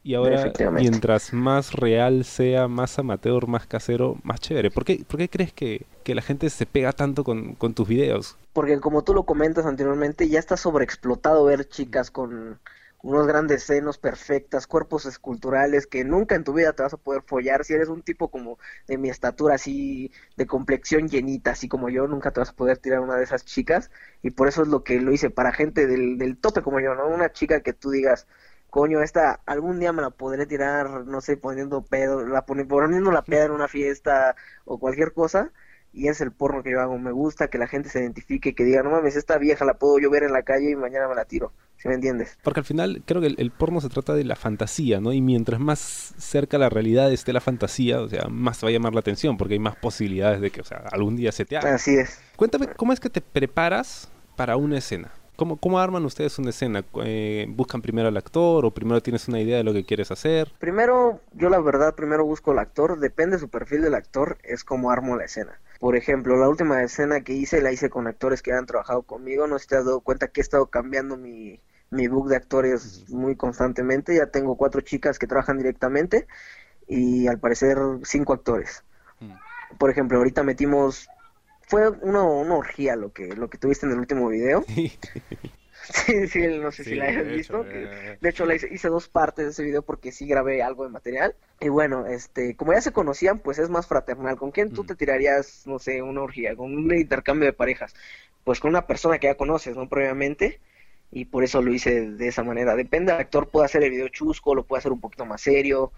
Y 0.10 0.16
ahora, 0.16 0.52
mientras 0.72 1.34
más 1.34 1.72
real 1.72 2.26
sea, 2.26 2.68
más 2.68 2.98
amateur, 2.98 3.46
más 3.46 3.68
casero, 3.68 4.18
más 4.24 4.40
chévere. 4.40 4.72
¿Por 4.72 4.84
qué, 4.84 5.06
por 5.08 5.20
qué 5.20 5.30
crees 5.30 5.54
que, 5.54 5.86
que, 6.04 6.16
la 6.16 6.24
gente 6.24 6.50
se 6.50 6.66
pega 6.66 6.94
tanto 6.94 7.24
con, 7.24 7.54
con, 7.54 7.76
tus 7.76 7.88
videos? 7.88 8.36
Porque 8.52 8.80
como 8.80 9.04
tú 9.04 9.14
lo 9.14 9.22
comentas 9.22 9.68
anteriormente, 9.68 10.28
ya 10.28 10.40
está 10.40 10.58
sobreexplotado 10.58 11.46
ver 11.46 11.70
chicas 11.70 12.10
con, 12.10 12.58
unos 13.02 13.28
grandes 13.28 13.64
senos 13.64 13.98
perfectas, 13.98 14.68
cuerpos 14.68 15.06
esculturales 15.06 15.88
que 15.88 16.04
nunca 16.04 16.36
en 16.36 16.44
tu 16.44 16.54
vida 16.54 16.74
te 16.74 16.84
vas 16.84 16.94
a 16.94 16.98
poder 16.98 17.22
follar. 17.22 17.64
Si 17.64 17.74
eres 17.74 17.88
un 17.88 18.02
tipo 18.02 18.30
como 18.30 18.60
de 18.88 18.98
mi 18.98 19.10
estatura, 19.10 19.56
así 19.56 20.12
de 20.36 20.48
complexión 20.48 21.08
llenita, 21.08 21.52
así 21.52 21.68
como 21.68 21.90
yo, 21.90 22.08
nunca 22.08 22.32
te 22.32 22.42
vas 22.42 22.50
a 22.50 22.56
poder 22.56 22.78
tirar 22.78 23.00
una 23.00 23.16
de 23.16 23.24
esas 23.24 23.46
chicas. 23.46 23.90
Y 24.22 24.32
por 24.32 24.48
eso 24.48 24.64
es 24.64 24.68
lo 24.68 24.84
que 24.84 25.00
lo 25.00 25.14
hice 25.14 25.30
para 25.30 25.54
gente 25.54 25.88
del, 25.88 26.18
del 26.18 26.38
tope 26.38 26.62
como 26.62 26.80
yo, 26.80 26.96
¿no? 26.96 27.08
Una 27.08 27.32
chica 27.32 27.62
que 27.62 27.74
tú 27.74 27.92
digas, 27.92 28.28
coño, 28.70 29.02
esta 29.02 29.40
algún 29.46 29.80
día 29.80 29.94
me 29.94 30.02
la 30.02 30.10
podré 30.10 30.46
tirar, 30.46 31.06
no 31.06 31.22
sé, 31.22 31.38
poniendo 31.38 31.82
pedo, 31.84 32.26
la 32.26 32.46
poniendo 32.46 33.12
la 33.12 33.24
peda 33.24 33.46
en 33.46 33.52
una 33.52 33.68
fiesta 33.68 34.36
o 34.66 34.80
cualquier 34.80 35.14
cosa 35.14 35.52
y 35.92 36.08
es 36.08 36.22
el 36.22 36.32
porno 36.32 36.64
que 36.64 36.72
yo 36.72 36.82
hago. 36.82 36.98
Me 36.98 37.12
gusta 37.12 37.48
que 37.48 37.58
la 37.58 37.68
gente 37.68 37.90
se 37.90 38.00
identifique, 38.00 38.54
que 38.54 38.64
diga, 38.64 38.84
no 38.84 38.92
mames, 38.92 39.16
esta 39.16 39.38
vieja 39.38 39.66
la 39.66 39.76
puedo 39.76 40.00
yo 40.00 40.10
ver 40.10 40.24
en 40.24 40.34
la 40.34 40.44
calle 40.44 40.72
y 40.72 40.76
mañana 40.76 41.08
me 41.08 41.16
la 41.16 41.26
tiro. 41.26 41.52
¿Sí 41.78 41.88
me 41.88 41.94
entiendes? 41.94 42.38
Porque 42.44 42.60
al 42.60 42.66
final 42.66 43.04
creo 43.06 43.22
que 43.22 43.28
el, 43.28 43.52
porno 43.52 43.80
se 43.80 43.88
trata 43.88 44.14
de 44.14 44.26
la 44.26 44.36
fantasía, 44.36 45.00
¿no? 45.00 45.14
Y 45.14 45.22
mientras 45.22 45.62
más 45.62 46.14
cerca 46.18 46.58
la 46.58 46.68
realidad 46.68 47.12
esté 47.12 47.32
la 47.32 47.40
fantasía, 47.40 48.02
o 48.02 48.10
sea, 48.10 48.28
más 48.28 48.60
te 48.60 48.66
va 48.66 48.70
a 48.70 48.74
llamar 48.74 48.94
la 48.94 49.00
atención, 49.00 49.38
porque 49.38 49.54
hay 49.54 49.60
más 49.60 49.78
posibilidades 49.78 50.42
de 50.42 50.52
que, 50.52 50.60
o 50.60 50.66
sea, 50.66 50.84
algún 50.92 51.16
día 51.16 51.32
se 51.32 51.46
te 51.46 51.56
haga. 51.56 51.76
Así 51.76 51.96
es. 51.96 52.20
Cuéntame, 52.36 52.68
¿cómo 52.76 52.92
es 52.92 53.00
que 53.00 53.10
te 53.10 53.22
preparas 53.22 54.12
para 54.36 54.58
una 54.58 54.78
escena? 54.78 55.10
¿Cómo, 55.40 55.56
¿Cómo 55.56 55.80
arman 55.80 56.04
ustedes 56.04 56.38
una 56.38 56.50
escena? 56.50 56.84
Eh, 57.06 57.46
¿Buscan 57.48 57.82
primero 57.82 58.10
al 58.10 58.18
actor 58.18 58.66
o 58.66 58.72
primero 58.72 59.02
tienes 59.02 59.30
una 59.30 59.40
idea 59.40 59.56
de 59.56 59.64
lo 59.64 59.72
que 59.72 59.86
quieres 59.86 60.12
hacer? 60.12 60.52
Primero, 60.60 61.22
yo 61.32 61.50
la 61.50 61.62
verdad, 61.62 61.96
primero 61.96 62.26
busco 62.26 62.52
al 62.52 62.60
actor, 62.60 63.00
depende 63.00 63.38
de 63.38 63.40
su 63.40 63.48
perfil 63.48 63.84
del 63.84 63.96
actor, 63.96 64.38
es 64.44 64.66
como 64.66 64.92
armo 64.92 65.16
la 65.16 65.24
escena. 65.24 65.58
Por 65.80 65.96
ejemplo, 65.96 66.36
la 66.36 66.50
última 66.50 66.84
escena 66.84 67.22
que 67.22 67.32
hice 67.32 67.62
la 67.62 67.72
hice 67.72 67.90
con 67.90 68.06
actores 68.06 68.42
que 68.42 68.52
han 68.52 68.66
trabajado 68.66 69.04
conmigo, 69.04 69.48
no 69.48 69.58
sé 69.58 69.64
si 69.64 69.70
te 69.70 69.78
has 69.78 69.86
dado 69.86 70.02
cuenta 70.02 70.28
que 70.28 70.42
he 70.42 70.44
estado 70.44 70.66
cambiando 70.66 71.16
mi, 71.16 71.62
mi 71.90 72.10
book 72.10 72.28
de 72.28 72.36
actores 72.36 73.06
muy 73.08 73.38
constantemente, 73.38 74.14
ya 74.14 74.26
tengo 74.26 74.58
cuatro 74.58 74.82
chicas 74.82 75.20
que 75.20 75.28
trabajan 75.28 75.58
directamente 75.58 76.28
y 76.86 77.28
al 77.28 77.40
parecer 77.40 77.78
cinco 78.04 78.34
actores. 78.34 78.84
Mm. 79.22 79.36
Por 79.78 79.90
ejemplo, 79.90 80.18
ahorita 80.18 80.44
metimos 80.44 81.08
fue 81.70 81.88
una, 81.88 82.24
una 82.24 82.56
orgía 82.56 82.96
lo 82.96 83.14
que 83.14 83.28
lo 83.28 83.48
que 83.48 83.60
tuviste 83.60 83.86
en 83.86 83.92
el 83.92 84.00
último 84.00 84.28
video. 84.28 84.66
Sí, 84.68 84.92
sí, 86.28 86.48
no 86.48 86.72
sé 86.72 86.84
si 86.84 86.96
la 86.96 87.06
hayas 87.06 87.28
visto. 87.28 87.64
Eh. 87.70 88.18
de 88.20 88.30
hecho, 88.30 88.52
hice, 88.52 88.74
hice, 88.74 88.88
dos 88.90 89.08
partes 89.08 89.46
de 89.46 89.52
ese 89.52 89.64
video 89.64 89.84
porque 89.84 90.12
sí 90.12 90.26
grabé 90.26 90.64
algo 90.64 90.84
de 90.84 90.90
material. 90.90 91.36
Y 91.60 91.70
bueno, 91.70 92.08
este, 92.08 92.56
como 92.56 92.74
ya 92.74 92.82
se 92.82 92.92
conocían, 92.92 93.38
pues 93.38 93.60
es 93.60 93.70
más 93.70 93.86
fraternal. 93.86 94.36
¿Con 94.36 94.50
quién 94.50 94.74
tú 94.74 94.84
mm. 94.84 94.88
te 94.88 94.96
tirarías, 94.96 95.68
no 95.68 95.78
sé, 95.78 96.02
una 96.02 96.24
orgía? 96.24 96.56
Con 96.56 96.76
un 96.76 96.92
intercambio 96.92 97.46
de 97.46 97.54
parejas. 97.54 97.94
Pues 98.44 98.60
con 98.60 98.70
una 98.70 98.88
persona 98.88 99.20
que 99.20 99.28
ya 99.28 99.36
conoces, 99.36 99.76
¿no? 99.76 99.88
Previamente. 99.88 100.60
Y 101.12 101.26
por 101.26 101.44
eso 101.44 101.62
lo 101.62 101.72
hice 101.72 102.02
de 102.02 102.28
esa 102.28 102.44
manera. 102.44 102.76
Depende 102.76 103.12
del 103.12 103.22
actor, 103.22 103.48
puede 103.48 103.66
hacer 103.66 103.84
el 103.84 103.92
video 103.92 104.08
chusco, 104.08 104.56
lo 104.56 104.64
puede 104.64 104.80
hacer 104.80 104.92
un 104.92 105.02
poquito 105.02 105.26
más 105.28 105.42
serio 105.42 105.92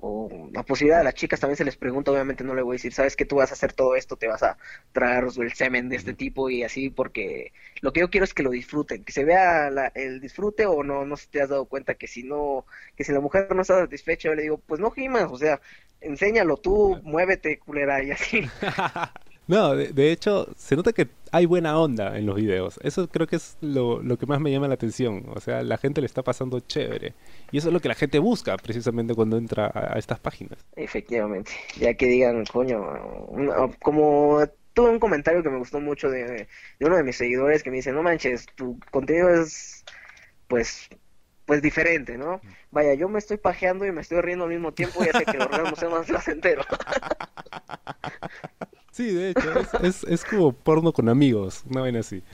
o 0.00 0.48
la 0.52 0.62
posibilidad 0.62 0.98
de 0.98 1.04
las 1.04 1.14
chicas 1.14 1.40
también 1.40 1.56
se 1.56 1.64
les 1.64 1.76
pregunta, 1.76 2.12
obviamente 2.12 2.44
no 2.44 2.54
le 2.54 2.62
voy 2.62 2.74
a 2.74 2.76
decir, 2.76 2.92
sabes 2.92 3.16
que 3.16 3.24
tú 3.24 3.36
vas 3.36 3.50
a 3.50 3.54
hacer 3.54 3.72
todo 3.72 3.96
esto, 3.96 4.16
te 4.16 4.28
vas 4.28 4.42
a 4.42 4.56
traer 4.92 5.24
el 5.24 5.52
semen 5.52 5.88
de 5.88 5.96
este 5.96 6.14
tipo 6.14 6.50
y 6.50 6.62
así, 6.62 6.88
porque 6.88 7.52
lo 7.80 7.92
que 7.92 8.00
yo 8.00 8.10
quiero 8.10 8.24
es 8.24 8.32
que 8.32 8.44
lo 8.44 8.50
disfruten, 8.50 9.04
que 9.04 9.12
se 9.12 9.24
vea 9.24 9.68
el 9.94 10.20
disfrute 10.20 10.66
o 10.66 10.84
no, 10.84 11.04
no 11.04 11.16
se 11.16 11.26
te 11.28 11.42
has 11.42 11.48
dado 11.48 11.64
cuenta 11.64 11.94
que 11.94 12.06
si 12.06 12.22
no, 12.22 12.64
que 12.96 13.04
si 13.04 13.12
la 13.12 13.20
mujer 13.20 13.54
no 13.54 13.62
está 13.62 13.78
satisfecha, 13.78 14.28
yo 14.28 14.34
le 14.34 14.42
digo, 14.42 14.58
pues 14.58 14.80
no 14.80 14.90
gimas, 14.92 15.30
o 15.30 15.36
sea, 15.36 15.60
enséñalo 16.00 16.56
tú, 16.58 17.00
muévete, 17.02 17.58
culera, 17.58 18.02
y 18.02 18.12
así. 18.12 18.48
No, 19.48 19.74
de, 19.74 20.12
hecho, 20.12 20.46
se 20.58 20.76
nota 20.76 20.92
que 20.92 21.08
hay 21.32 21.46
buena 21.46 21.78
onda 21.78 22.16
en 22.16 22.26
los 22.26 22.36
videos. 22.36 22.78
Eso 22.82 23.08
creo 23.08 23.26
que 23.26 23.36
es 23.36 23.56
lo, 23.60 24.02
lo, 24.02 24.18
que 24.18 24.26
más 24.26 24.40
me 24.40 24.50
llama 24.50 24.68
la 24.68 24.74
atención. 24.74 25.24
O 25.34 25.40
sea, 25.40 25.62
la 25.62 25.78
gente 25.78 26.00
le 26.00 26.06
está 26.06 26.22
pasando 26.22 26.60
chévere. 26.60 27.14
Y 27.50 27.58
eso 27.58 27.68
es 27.68 27.74
lo 27.74 27.80
que 27.80 27.88
la 27.88 27.94
gente 27.94 28.18
busca 28.18 28.56
precisamente 28.56 29.14
cuando 29.14 29.36
entra 29.36 29.70
a, 29.72 29.98
estas 29.98 30.20
páginas. 30.20 30.64
Efectivamente. 30.76 31.52
Ya 31.78 31.94
que 31.94 32.06
digan, 32.06 32.44
coño, 32.46 32.82
como 33.80 34.40
tuve 34.74 34.90
un 34.90 35.00
comentario 35.00 35.42
que 35.42 35.50
me 35.50 35.58
gustó 35.58 35.80
mucho 35.80 36.08
de, 36.08 36.46
de, 36.78 36.86
uno 36.86 36.96
de 36.96 37.02
mis 37.02 37.16
seguidores 37.16 37.62
que 37.62 37.70
me 37.70 37.76
dice, 37.76 37.92
no 37.92 38.02
manches, 38.02 38.46
tu 38.54 38.78
contenido 38.90 39.28
es, 39.28 39.84
pues, 40.46 40.88
pues 41.46 41.62
diferente, 41.62 42.16
¿no? 42.16 42.40
Vaya, 42.70 42.94
yo 42.94 43.08
me 43.08 43.18
estoy 43.18 43.38
pajeando 43.38 43.86
y 43.86 43.92
me 43.92 44.02
estoy 44.02 44.20
riendo 44.20 44.44
al 44.44 44.50
mismo 44.50 44.72
tiempo 44.72 45.04
y 45.04 45.08
hace 45.08 45.24
que 45.24 45.38
orgasmo 45.38 45.76
sea 45.76 45.88
más 45.88 46.06
placentero. 46.06 46.62
Sí, 48.98 49.14
de 49.14 49.30
hecho, 49.30 49.52
es, 49.84 50.02
es, 50.02 50.24
como 50.24 50.52
porno 50.52 50.92
con 50.92 51.08
amigos, 51.08 51.62
una 51.70 51.82
vaina 51.82 52.00
así. 52.00 52.24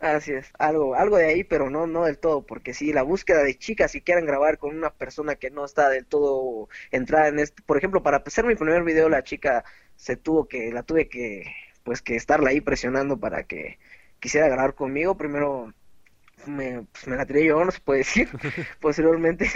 Así 0.00 0.32
es, 0.32 0.50
algo, 0.58 0.94
algo 0.94 1.18
de 1.18 1.26
ahí, 1.26 1.44
pero 1.44 1.68
no, 1.68 1.86
no 1.86 2.06
del 2.06 2.16
todo, 2.16 2.40
porque 2.40 2.72
sí, 2.72 2.90
la 2.94 3.02
búsqueda 3.02 3.42
de 3.42 3.58
chicas 3.58 3.90
si 3.90 4.00
quieren 4.00 4.24
grabar 4.24 4.56
con 4.56 4.74
una 4.74 4.88
persona 4.88 5.34
que 5.34 5.50
no 5.50 5.66
está 5.66 5.90
del 5.90 6.06
todo 6.06 6.70
entrada 6.90 7.28
en 7.28 7.38
este, 7.38 7.62
por 7.66 7.76
ejemplo, 7.76 8.02
para 8.02 8.22
hacer 8.26 8.46
mi 8.46 8.54
primer 8.54 8.82
video, 8.82 9.10
la 9.10 9.24
chica 9.24 9.62
se 9.96 10.16
tuvo 10.16 10.48
que, 10.48 10.72
la 10.72 10.84
tuve 10.84 11.10
que, 11.10 11.52
pues 11.84 12.00
que 12.00 12.16
estarla 12.16 12.48
ahí 12.48 12.62
presionando 12.62 13.20
para 13.20 13.42
que 13.42 13.78
quisiera 14.18 14.48
grabar 14.48 14.74
conmigo, 14.74 15.18
primero 15.18 15.74
me, 16.46 16.86
pues, 16.92 17.06
me 17.06 17.16
la 17.16 17.26
tiré 17.26 17.44
yo, 17.44 17.64
no 17.64 17.70
se 17.70 17.80
puede 17.80 17.98
decir. 18.00 18.28
Posteriormente 18.80 19.48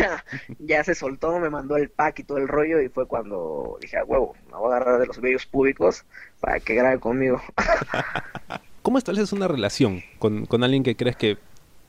ya, 0.58 0.84
se 0.84 0.94
soltó, 0.94 1.38
me 1.38 1.50
mandó 1.50 1.76
el 1.76 1.90
pack 1.90 2.20
y 2.20 2.24
todo 2.24 2.38
el 2.38 2.48
rollo 2.48 2.80
y 2.80 2.88
fue 2.88 3.06
cuando 3.06 3.78
dije, 3.80 3.98
a 3.98 4.04
huevo, 4.04 4.34
me 4.50 4.56
voy 4.56 4.72
a 4.72 4.76
agarrar 4.76 5.00
de 5.00 5.06
los 5.06 5.20
vellos 5.20 5.46
públicos 5.46 6.04
para 6.40 6.60
que 6.60 6.74
grabe 6.74 6.98
conmigo. 6.98 7.40
¿Cómo 8.82 8.98
estableces 8.98 9.32
una 9.32 9.46
relación 9.46 10.02
con, 10.18 10.46
con 10.46 10.64
alguien 10.64 10.82
que 10.82 10.96
crees 10.96 11.16
que 11.16 11.36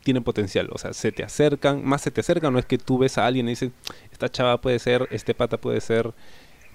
tiene 0.04 0.22
potencial? 0.22 0.70
O 0.72 0.78
sea, 0.78 0.94
se 0.94 1.12
te 1.12 1.24
acercan, 1.24 1.86
más 1.86 2.02
se 2.02 2.12
te 2.12 2.22
acercan, 2.22 2.52
no 2.52 2.60
es 2.60 2.66
que 2.66 2.78
tú 2.78 2.98
ves 2.98 3.18
a 3.18 3.26
alguien 3.26 3.48
y 3.48 3.52
dices, 3.52 3.72
esta 4.12 4.30
chava 4.30 4.60
puede 4.60 4.80
ser, 4.80 5.08
este 5.12 5.34
pata 5.34 5.58
puede 5.58 5.80
ser. 5.82 6.12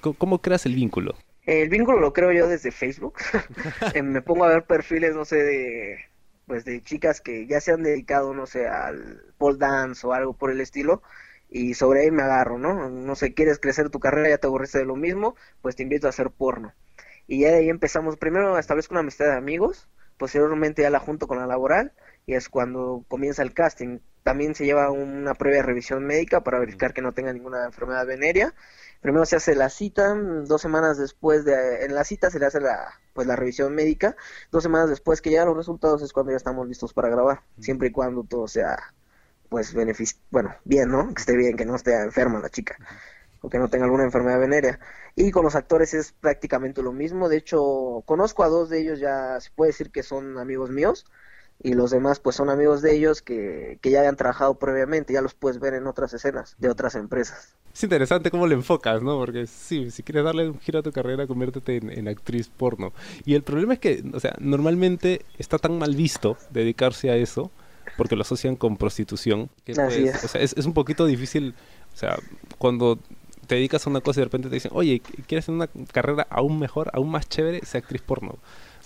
cómo 0.01 0.41
creas 0.41 0.65
el 0.67 0.75
vínculo? 0.75 1.17
El 1.45 1.69
vínculo 1.69 2.01
lo 2.01 2.13
creo 2.13 2.33
yo 2.33 2.49
desde 2.49 2.73
Facebook. 2.73 3.15
Eh, 3.95 4.03
me 4.03 4.21
pongo 4.21 4.45
a 4.45 4.49
ver 4.49 4.65
perfiles, 4.65 5.15
no 5.15 5.25
sé, 5.25 5.37
de 5.37 5.99
pues 6.47 6.65
de 6.65 6.81
chicas 6.83 7.21
que 7.21 7.47
ya 7.47 7.61
se 7.61 7.73
han 7.73 7.83
dedicado, 7.83 8.35
no 8.35 8.47
sé, 8.47 8.69
al 8.69 9.23
pole 9.39 9.59
dance 9.59 10.07
o 10.07 10.13
algo 10.13 10.35
por 10.35 10.51
el 10.51 10.61
estilo, 10.61 11.03
y 11.49 11.75
sobre 11.75 12.03
ahí 12.03 12.11
me 12.11 12.23
agarro, 12.23 12.59
¿no? 12.59 12.89
No 12.91 13.15
sé, 13.17 13.35
quieres 13.35 13.59
crecer 13.59 13.91
tu 13.91 14.01
carrera, 14.01 14.31
ya 14.31 14.39
te 14.39 14.47
aburriste 14.47 14.79
de 14.79 14.85
lo 14.85 14.97
mismo, 14.97 15.37
pues 15.63 15.77
te 15.77 15.83
invito 15.83 16.07
a 16.07 16.11
hacer 16.11 16.31
porno. 16.31 16.75
Y 17.27 17.41
ya 17.41 17.51
de 17.51 17.57
ahí 17.59 17.69
empezamos, 17.69 18.17
primero 18.17 18.59
establezco 18.59 18.95
una 18.95 19.01
amistad 19.01 19.27
de 19.27 19.35
amigos, 19.37 19.89
posteriormente 20.19 20.83
ya 20.83 20.91
la 20.91 21.01
junto 21.01 21.27
con 21.27 21.39
la 21.39 21.47
laboral, 21.47 21.93
y 22.27 22.35
es 22.35 22.49
cuando 22.49 23.05
comienza 23.09 23.43
el 23.43 23.55
casting. 23.55 24.01
También 24.23 24.55
se 24.55 24.65
lleva 24.65 24.91
una 24.91 25.35
previa 25.35 25.63
revisión 25.63 26.05
médica 26.05 26.43
para 26.43 26.59
verificar 26.59 26.93
que 26.93 27.03
no 27.03 27.13
tenga 27.13 27.33
ninguna 27.33 27.65
enfermedad 27.65 28.07
venérea, 28.07 28.55
primero 29.01 29.25
se 29.25 29.37
hace 29.37 29.55
la 29.55 29.71
cita, 29.71 30.15
dos 30.15 30.61
semanas 30.61 30.99
después 30.99 31.45
de, 31.45 31.85
en 31.85 31.95
la 31.95 32.03
cita 32.05 32.31
se 32.31 32.41
le 32.41 32.47
hace 32.47 32.61
la, 32.61 32.93
pues 33.13 33.27
la 33.27 33.37
revisión 33.37 33.75
médica, 33.75 34.17
dos 34.51 34.63
semanas 34.65 34.91
después 34.91 35.21
que 35.21 35.31
llegan 35.31 35.47
los 35.47 35.57
resultados 35.57 36.03
es 36.03 36.13
cuando 36.13 36.33
ya 36.33 36.37
estamos 36.37 36.67
listos 36.67 36.93
para 36.93 37.09
grabar, 37.09 37.43
siempre 37.61 37.89
y 37.89 37.93
cuando 37.93 38.25
todo 38.25 38.49
sea, 38.49 38.77
pues, 39.49 39.75
bueno, 40.31 40.55
bien, 40.65 40.89
¿no? 40.91 41.15
Que 41.15 41.21
esté 41.21 41.37
bien, 41.37 41.57
que 41.57 41.65
no 41.65 41.77
esté 41.77 41.95
enferma 41.95 42.41
la 42.41 42.49
chica, 42.51 42.77
o 43.43 43.49
que 43.49 43.59
no 43.59 43.69
tenga 43.69 43.85
alguna 43.85 44.05
enfermedad 44.05 44.41
venérea. 44.41 44.81
Y 45.17 45.31
con 45.31 45.45
los 45.45 45.57
actores 45.57 45.95
es 45.95 46.13
prácticamente 46.13 46.83
lo 46.83 46.93
mismo, 46.93 47.31
de 47.31 47.39
hecho, 47.39 48.03
conozco 48.05 48.45
a 48.45 48.49
dos 48.49 48.69
de 48.69 48.83
ellos, 48.83 49.01
ya 49.01 49.41
se 49.41 49.51
puede 49.51 49.71
decir 49.71 49.91
que 49.91 50.03
son 50.03 50.37
amigos 50.39 50.71
míos, 50.71 51.07
y 51.63 51.73
los 51.73 51.91
demás 51.91 52.21
pues 52.21 52.37
son 52.37 52.51
amigos 52.51 52.83
de 52.83 52.95
ellos 52.95 53.23
que, 53.23 53.79
que 53.81 53.91
ya 53.91 54.01
habían 54.01 54.17
trabajado 54.17 54.59
previamente, 54.59 55.15
ya 55.15 55.23
los 55.23 55.35
puedes 55.35 55.59
ver 55.59 55.75
en 55.75 55.87
otras 55.87 56.13
escenas 56.13 56.55
de 56.59 56.69
otras 56.69 56.95
empresas. 56.95 57.57
Es 57.73 57.83
interesante 57.83 58.31
cómo 58.31 58.47
le 58.47 58.55
enfocas, 58.55 59.03
¿no? 59.03 59.19
Porque 59.19 59.47
sí, 59.47 59.91
si 59.91 60.03
quieres 60.03 60.25
darle 60.25 60.49
un 60.49 60.59
giro 60.61 60.79
a 60.79 60.83
tu 60.83 60.93
carrera, 60.93 61.27
conviértete 61.27 61.77
en, 61.77 62.09
actriz 62.09 62.49
porno. 62.49 62.93
Y 63.25 63.35
el 63.35 63.43
problema 63.43 63.75
es 63.75 63.81
que, 63.81 64.03
o 64.15 64.21
sea, 64.21 64.35
normalmente 64.39 65.25
está 65.39 65.59
tan 65.59 65.79
mal 65.79 65.95
visto 65.95 66.39
dedicarse 66.51 67.11
a 67.11 67.17
eso, 67.17 67.51
porque 67.99 68.17
lo 68.17 68.23
asocian 68.23 68.57
con 68.57 68.79
prostitución, 68.79 69.51
que 69.65 69.75
pues, 69.75 69.95
es. 69.95 70.25
O 70.25 70.29
sea, 70.29 70.41
es, 70.41 70.55
es 70.57 70.65
un 70.65 70.73
poquito 70.73 71.05
difícil, 71.05 71.55
o 71.95 71.97
sea, 71.97 72.19
cuando 72.57 72.99
te 73.47 73.55
dedicas 73.55 73.87
a 73.87 73.91
una 73.91 74.01
cosa 74.01 74.21
y 74.21 74.23
de 74.23 74.25
repente 74.27 74.49
te 74.49 74.55
dicen, 74.55 74.73
oye, 74.75 75.01
¿quieres 75.27 75.45
hacer 75.45 75.55
una 75.55 75.69
carrera 75.93 76.27
aún 76.31 76.59
mejor, 76.59 76.91
aún 76.93 77.11
más 77.11 77.29
chévere? 77.29 77.65
Sea 77.65 77.81
actriz 77.81 78.03
porno 78.03 78.39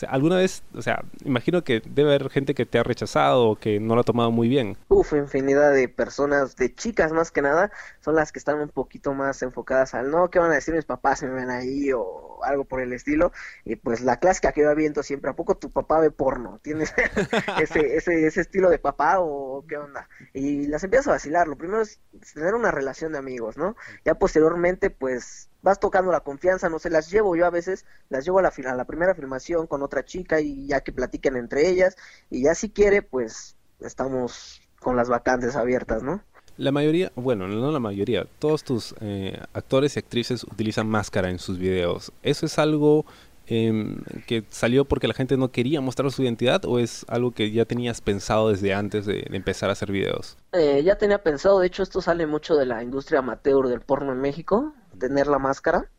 alguna 0.08 0.36
vez, 0.36 0.62
o 0.74 0.82
sea, 0.82 1.04
imagino 1.24 1.64
que 1.64 1.82
debe 1.88 2.14
haber 2.14 2.30
gente 2.30 2.54
que 2.54 2.66
te 2.66 2.78
ha 2.78 2.82
rechazado 2.82 3.48
o 3.48 3.56
que 3.56 3.80
no 3.80 3.94
lo 3.94 4.02
ha 4.02 4.04
tomado 4.04 4.30
muy 4.30 4.48
bien. 4.48 4.76
Uf, 4.88 5.12
infinidad 5.12 5.72
de 5.72 5.88
personas, 5.88 6.56
de 6.56 6.74
chicas 6.74 7.12
más 7.12 7.30
que 7.30 7.42
nada, 7.42 7.70
son 8.00 8.14
las 8.14 8.32
que 8.32 8.38
están 8.38 8.58
un 8.60 8.68
poquito 8.68 9.14
más 9.14 9.42
enfocadas 9.42 9.94
al 9.94 10.10
no, 10.10 10.30
¿qué 10.30 10.38
van 10.38 10.50
a 10.50 10.54
decir 10.54 10.74
mis 10.74 10.84
papás 10.84 11.20
si 11.20 11.26
me 11.26 11.32
ven 11.32 11.50
ahí 11.50 11.92
o 11.92 12.42
algo 12.44 12.64
por 12.64 12.80
el 12.80 12.92
estilo? 12.92 13.32
Y 13.64 13.76
pues 13.76 14.00
la 14.00 14.18
clásica 14.18 14.52
que 14.52 14.62
yo 14.62 14.70
aviento 14.70 15.02
siempre, 15.02 15.30
¿a 15.30 15.36
poco 15.36 15.56
tu 15.56 15.70
papá 15.70 16.00
ve 16.00 16.10
porno? 16.10 16.60
¿Tienes 16.62 16.92
ese, 17.60 17.96
ese, 17.96 18.26
ese 18.26 18.40
estilo 18.40 18.70
de 18.70 18.78
papá 18.78 19.20
o 19.20 19.64
qué 19.68 19.76
onda? 19.76 20.08
Y 20.32 20.66
las 20.66 20.84
empiezas 20.84 21.08
a 21.08 21.12
vacilar, 21.12 21.48
lo 21.48 21.56
primero 21.56 21.82
es 21.82 22.00
tener 22.34 22.54
una 22.54 22.70
relación 22.70 23.12
de 23.12 23.18
amigos, 23.18 23.56
¿no? 23.56 23.76
Ya 24.04 24.14
posteriormente, 24.14 24.90
pues 24.90 25.49
vas 25.62 25.80
tocando 25.80 26.10
la 26.12 26.20
confianza, 26.20 26.68
no 26.68 26.78
sé, 26.78 26.90
las 26.90 27.10
llevo 27.10 27.36
yo 27.36 27.46
a 27.46 27.50
veces, 27.50 27.84
las 28.08 28.24
llevo 28.24 28.38
a 28.38 28.42
la, 28.42 28.52
a 28.66 28.74
la 28.74 28.84
primera 28.84 29.14
filmación 29.14 29.66
con 29.66 29.82
otra 29.82 30.04
chica 30.04 30.40
y 30.40 30.66
ya 30.66 30.80
que 30.80 30.92
platiquen 30.92 31.36
entre 31.36 31.68
ellas 31.68 31.96
y 32.30 32.42
ya 32.42 32.54
si 32.54 32.70
quiere, 32.70 33.02
pues 33.02 33.56
estamos 33.80 34.60
con 34.80 34.96
las 34.96 35.08
vacantes 35.08 35.56
abiertas, 35.56 36.02
¿no? 36.02 36.22
La 36.56 36.72
mayoría, 36.72 37.10
bueno, 37.14 37.48
no 37.48 37.70
la 37.70 37.78
mayoría, 37.78 38.26
todos 38.38 38.64
tus 38.64 38.94
eh, 39.00 39.40
actores 39.54 39.96
y 39.96 39.98
actrices 39.98 40.44
utilizan 40.44 40.86
máscara 40.86 41.30
en 41.30 41.38
sus 41.38 41.58
videos. 41.58 42.12
¿Eso 42.22 42.44
es 42.44 42.58
algo 42.58 43.06
em, 43.46 44.02
que 44.26 44.44
salió 44.50 44.84
porque 44.84 45.08
la 45.08 45.14
gente 45.14 45.38
no 45.38 45.52
quería 45.52 45.80
mostrar 45.80 46.10
su 46.10 46.22
identidad 46.22 46.66
o 46.66 46.78
es 46.78 47.06
algo 47.08 47.30
que 47.30 47.50
ya 47.50 47.64
tenías 47.64 48.02
pensado 48.02 48.50
desde 48.50 48.74
antes 48.74 49.06
de, 49.06 49.26
empezar 49.30 49.70
a 49.70 49.72
hacer 49.72 49.90
videos? 49.90 50.36
Eh, 50.52 50.82
ya 50.84 50.98
tenía 50.98 51.22
pensado, 51.22 51.60
de 51.60 51.66
hecho 51.66 51.82
esto 51.82 52.02
sale 52.02 52.26
mucho 52.26 52.54
de 52.56 52.66
la 52.66 52.82
industria 52.82 53.20
amateur 53.20 53.66
del 53.66 53.80
porno 53.80 54.12
en 54.12 54.20
México, 54.20 54.74
tener 54.98 55.26
la 55.26 55.38
máscara. 55.38 55.90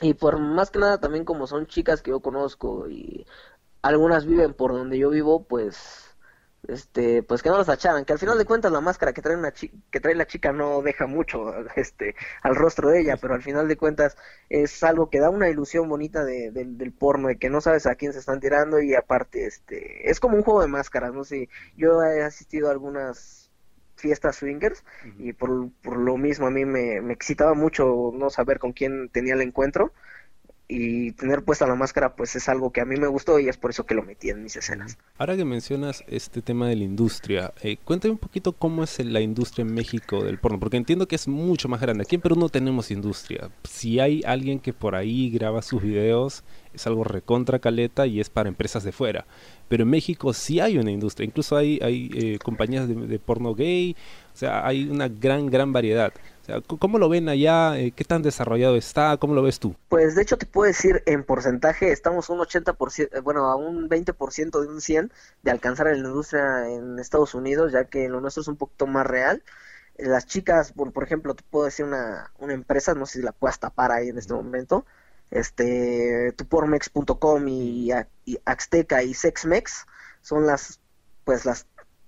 Y 0.00 0.14
por 0.14 0.38
más 0.38 0.70
que 0.70 0.78
nada 0.78 0.98
también 1.00 1.24
como 1.24 1.46
son 1.46 1.66
chicas 1.66 2.02
que 2.02 2.10
yo 2.10 2.20
conozco 2.20 2.88
y 2.88 3.26
algunas 3.82 4.26
viven 4.26 4.54
por 4.54 4.72
donde 4.72 4.98
yo 4.98 5.10
vivo, 5.10 5.44
pues 5.44 6.06
este 6.68 7.22
pues 7.22 7.42
que 7.42 7.50
no 7.50 7.58
las 7.58 7.68
acharan 7.68 8.04
que 8.04 8.12
al 8.12 8.18
final 8.18 8.38
de 8.38 8.44
cuentas 8.44 8.72
la 8.72 8.80
máscara 8.80 9.12
que 9.12 9.22
trae 9.22 9.36
una 9.36 9.52
que 9.52 10.00
trae 10.00 10.14
la 10.14 10.26
chica 10.26 10.52
no 10.52 10.82
deja 10.82 11.06
mucho 11.06 11.52
este 11.76 12.16
al 12.42 12.56
rostro 12.56 12.90
de 12.90 13.00
ella 13.00 13.16
pero 13.16 13.34
al 13.34 13.42
final 13.42 13.68
de 13.68 13.76
cuentas 13.76 14.16
es 14.48 14.82
algo 14.82 15.10
que 15.10 15.20
da 15.20 15.30
una 15.30 15.48
ilusión 15.48 15.88
bonita 15.88 16.24
de, 16.24 16.50
del 16.50 16.92
porno 16.92 17.28
de 17.28 17.38
que 17.38 17.50
no 17.50 17.60
sabes 17.60 17.86
a 17.86 17.94
quién 17.94 18.12
se 18.12 18.18
están 18.18 18.40
tirando 18.40 18.80
y 18.80 18.94
aparte 18.94 19.46
este 19.46 20.10
es 20.10 20.20
como 20.20 20.36
un 20.36 20.42
juego 20.42 20.62
de 20.62 20.68
máscaras 20.68 21.12
no 21.12 21.24
sé 21.24 21.48
yo 21.76 22.02
he 22.02 22.22
asistido 22.22 22.68
a 22.68 22.72
algunas 22.72 23.45
fiestas 23.96 24.36
swingers 24.36 24.84
y 25.18 25.32
por, 25.32 25.70
por 25.82 25.96
lo 25.98 26.16
mismo 26.16 26.46
a 26.46 26.50
mí 26.50 26.64
me, 26.64 27.00
me 27.00 27.12
excitaba 27.12 27.54
mucho 27.54 28.12
no 28.14 28.30
saber 28.30 28.58
con 28.58 28.72
quién 28.72 29.08
tenía 29.08 29.34
el 29.34 29.42
encuentro 29.42 29.92
y 30.68 31.12
tener 31.12 31.44
puesta 31.44 31.66
la 31.66 31.74
máscara 31.74 32.16
pues 32.16 32.34
es 32.34 32.48
algo 32.48 32.72
que 32.72 32.80
a 32.80 32.84
mí 32.84 32.96
me 32.96 33.06
gustó 33.06 33.38
y 33.38 33.48
es 33.48 33.56
por 33.56 33.70
eso 33.70 33.86
que 33.86 33.94
lo 33.94 34.02
metí 34.02 34.30
en 34.30 34.42
mis 34.42 34.56
escenas. 34.56 34.98
Ahora 35.16 35.36
que 35.36 35.44
mencionas 35.44 36.04
este 36.08 36.42
tema 36.42 36.68
de 36.68 36.76
la 36.76 36.84
industria, 36.84 37.52
eh, 37.62 37.76
cuéntame 37.84 38.12
un 38.12 38.18
poquito 38.18 38.52
cómo 38.52 38.82
es 38.82 38.98
la 39.04 39.20
industria 39.20 39.62
en 39.62 39.72
México 39.74 40.24
del 40.24 40.38
porno, 40.38 40.58
porque 40.58 40.76
entiendo 40.76 41.06
que 41.06 41.16
es 41.16 41.28
mucho 41.28 41.68
más 41.68 41.80
grande. 41.80 42.02
Aquí 42.02 42.16
en 42.16 42.20
Perú 42.20 42.36
no 42.36 42.48
tenemos 42.48 42.90
industria. 42.90 43.50
Si 43.64 44.00
hay 44.00 44.22
alguien 44.26 44.58
que 44.58 44.72
por 44.72 44.94
ahí 44.94 45.30
graba 45.30 45.62
sus 45.62 45.82
videos, 45.82 46.42
es 46.76 46.86
algo 46.86 47.04
recontra 47.04 47.58
caleta 47.58 48.06
y 48.06 48.20
es 48.20 48.30
para 48.30 48.48
empresas 48.48 48.84
de 48.84 48.92
fuera. 48.92 49.26
Pero 49.68 49.82
en 49.82 49.90
México 49.90 50.32
sí 50.32 50.60
hay 50.60 50.78
una 50.78 50.92
industria, 50.92 51.26
incluso 51.26 51.56
hay, 51.56 51.80
hay 51.82 52.10
eh, 52.14 52.38
compañías 52.42 52.86
de, 52.88 52.94
de 52.94 53.18
porno 53.18 53.54
gay, 53.54 53.96
o 54.32 54.38
sea, 54.38 54.66
hay 54.66 54.88
una 54.88 55.08
gran, 55.08 55.46
gran 55.46 55.72
variedad. 55.72 56.12
¿Cómo 56.78 56.98
lo 56.98 57.08
ven 57.08 57.28
allá? 57.28 57.76
Eh, 57.78 57.92
¿Qué 57.92 58.04
tan 58.04 58.22
desarrollado 58.22 58.76
está? 58.76 59.16
¿Cómo 59.16 59.34
lo 59.34 59.42
ves 59.42 59.58
tú? 59.58 59.74
Pues 59.88 60.14
de 60.14 60.22
hecho 60.22 60.36
te 60.36 60.46
puedo 60.46 60.68
decir 60.68 61.02
en 61.06 61.24
porcentaje, 61.24 61.90
estamos 61.90 62.30
un 62.30 62.38
80%, 62.38 63.08
eh, 63.12 63.20
bueno, 63.20 63.46
a 63.46 63.56
un 63.56 63.88
20% 63.88 64.60
de 64.60 64.68
un 64.68 64.80
100 64.80 65.12
de 65.42 65.50
alcanzar 65.50 65.86
la 65.86 65.96
industria 65.96 66.68
en 66.68 66.98
Estados 66.98 67.34
Unidos, 67.34 67.72
ya 67.72 67.84
que 67.84 68.08
lo 68.08 68.20
nuestro 68.20 68.42
es 68.42 68.48
un 68.48 68.56
poquito 68.56 68.86
más 68.86 69.06
real. 69.06 69.42
Las 69.98 70.26
chicas, 70.26 70.72
por, 70.72 70.92
por 70.92 71.02
ejemplo, 71.02 71.34
te 71.34 71.42
puedo 71.42 71.64
decir 71.64 71.84
una, 71.84 72.30
una 72.38 72.52
empresa, 72.52 72.94
no 72.94 73.06
sé 73.06 73.20
si 73.20 73.24
la 73.24 73.32
puedas 73.32 73.58
tapar 73.58 73.90
ahí 73.90 74.08
en 74.08 74.18
este 74.18 74.34
momento, 74.34 74.84
este, 75.30 76.32
tupormex.com 76.36 77.48
y, 77.48 77.90
Axteca 78.44 79.02
y 79.02 79.14
Sexmex 79.14 79.86
son 80.22 80.46
las, 80.46 80.80
pues 81.24 81.44
las 81.44 81.66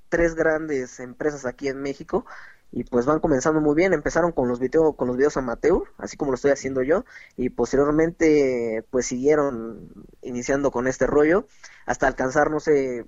tres 0.09 0.35
grandes 0.35 1.01
empresas 1.01 1.47
aquí 1.47 1.69
en 1.69 1.81
México. 1.81 2.25
Y 2.71 2.85
pues 2.85 3.07
van 3.07 3.21
comenzando 3.21 3.63
muy 3.63 3.75
bien, 3.75 3.95
empezaron 3.95 4.31
con 4.31 4.47
los 4.47 4.61
videos 4.61 4.95
con 4.95 5.09
los 5.09 5.17
videos 5.17 5.39
amateur, 5.39 5.85
así 5.97 6.19
como 6.19 6.33
lo 6.33 6.35
estoy 6.35 6.51
haciendo 6.51 6.83
yo. 6.83 7.07
Y 7.37 7.49
posteriormente 7.49 8.85
pues 8.91 9.07
siguieron 9.07 9.91
iniciando 10.21 10.71
con 10.71 10.87
este 10.87 11.07
rollo 11.07 11.47
hasta 11.87 12.07
alcanzar 12.07 12.51
no 12.51 12.61
sé 12.61 13.07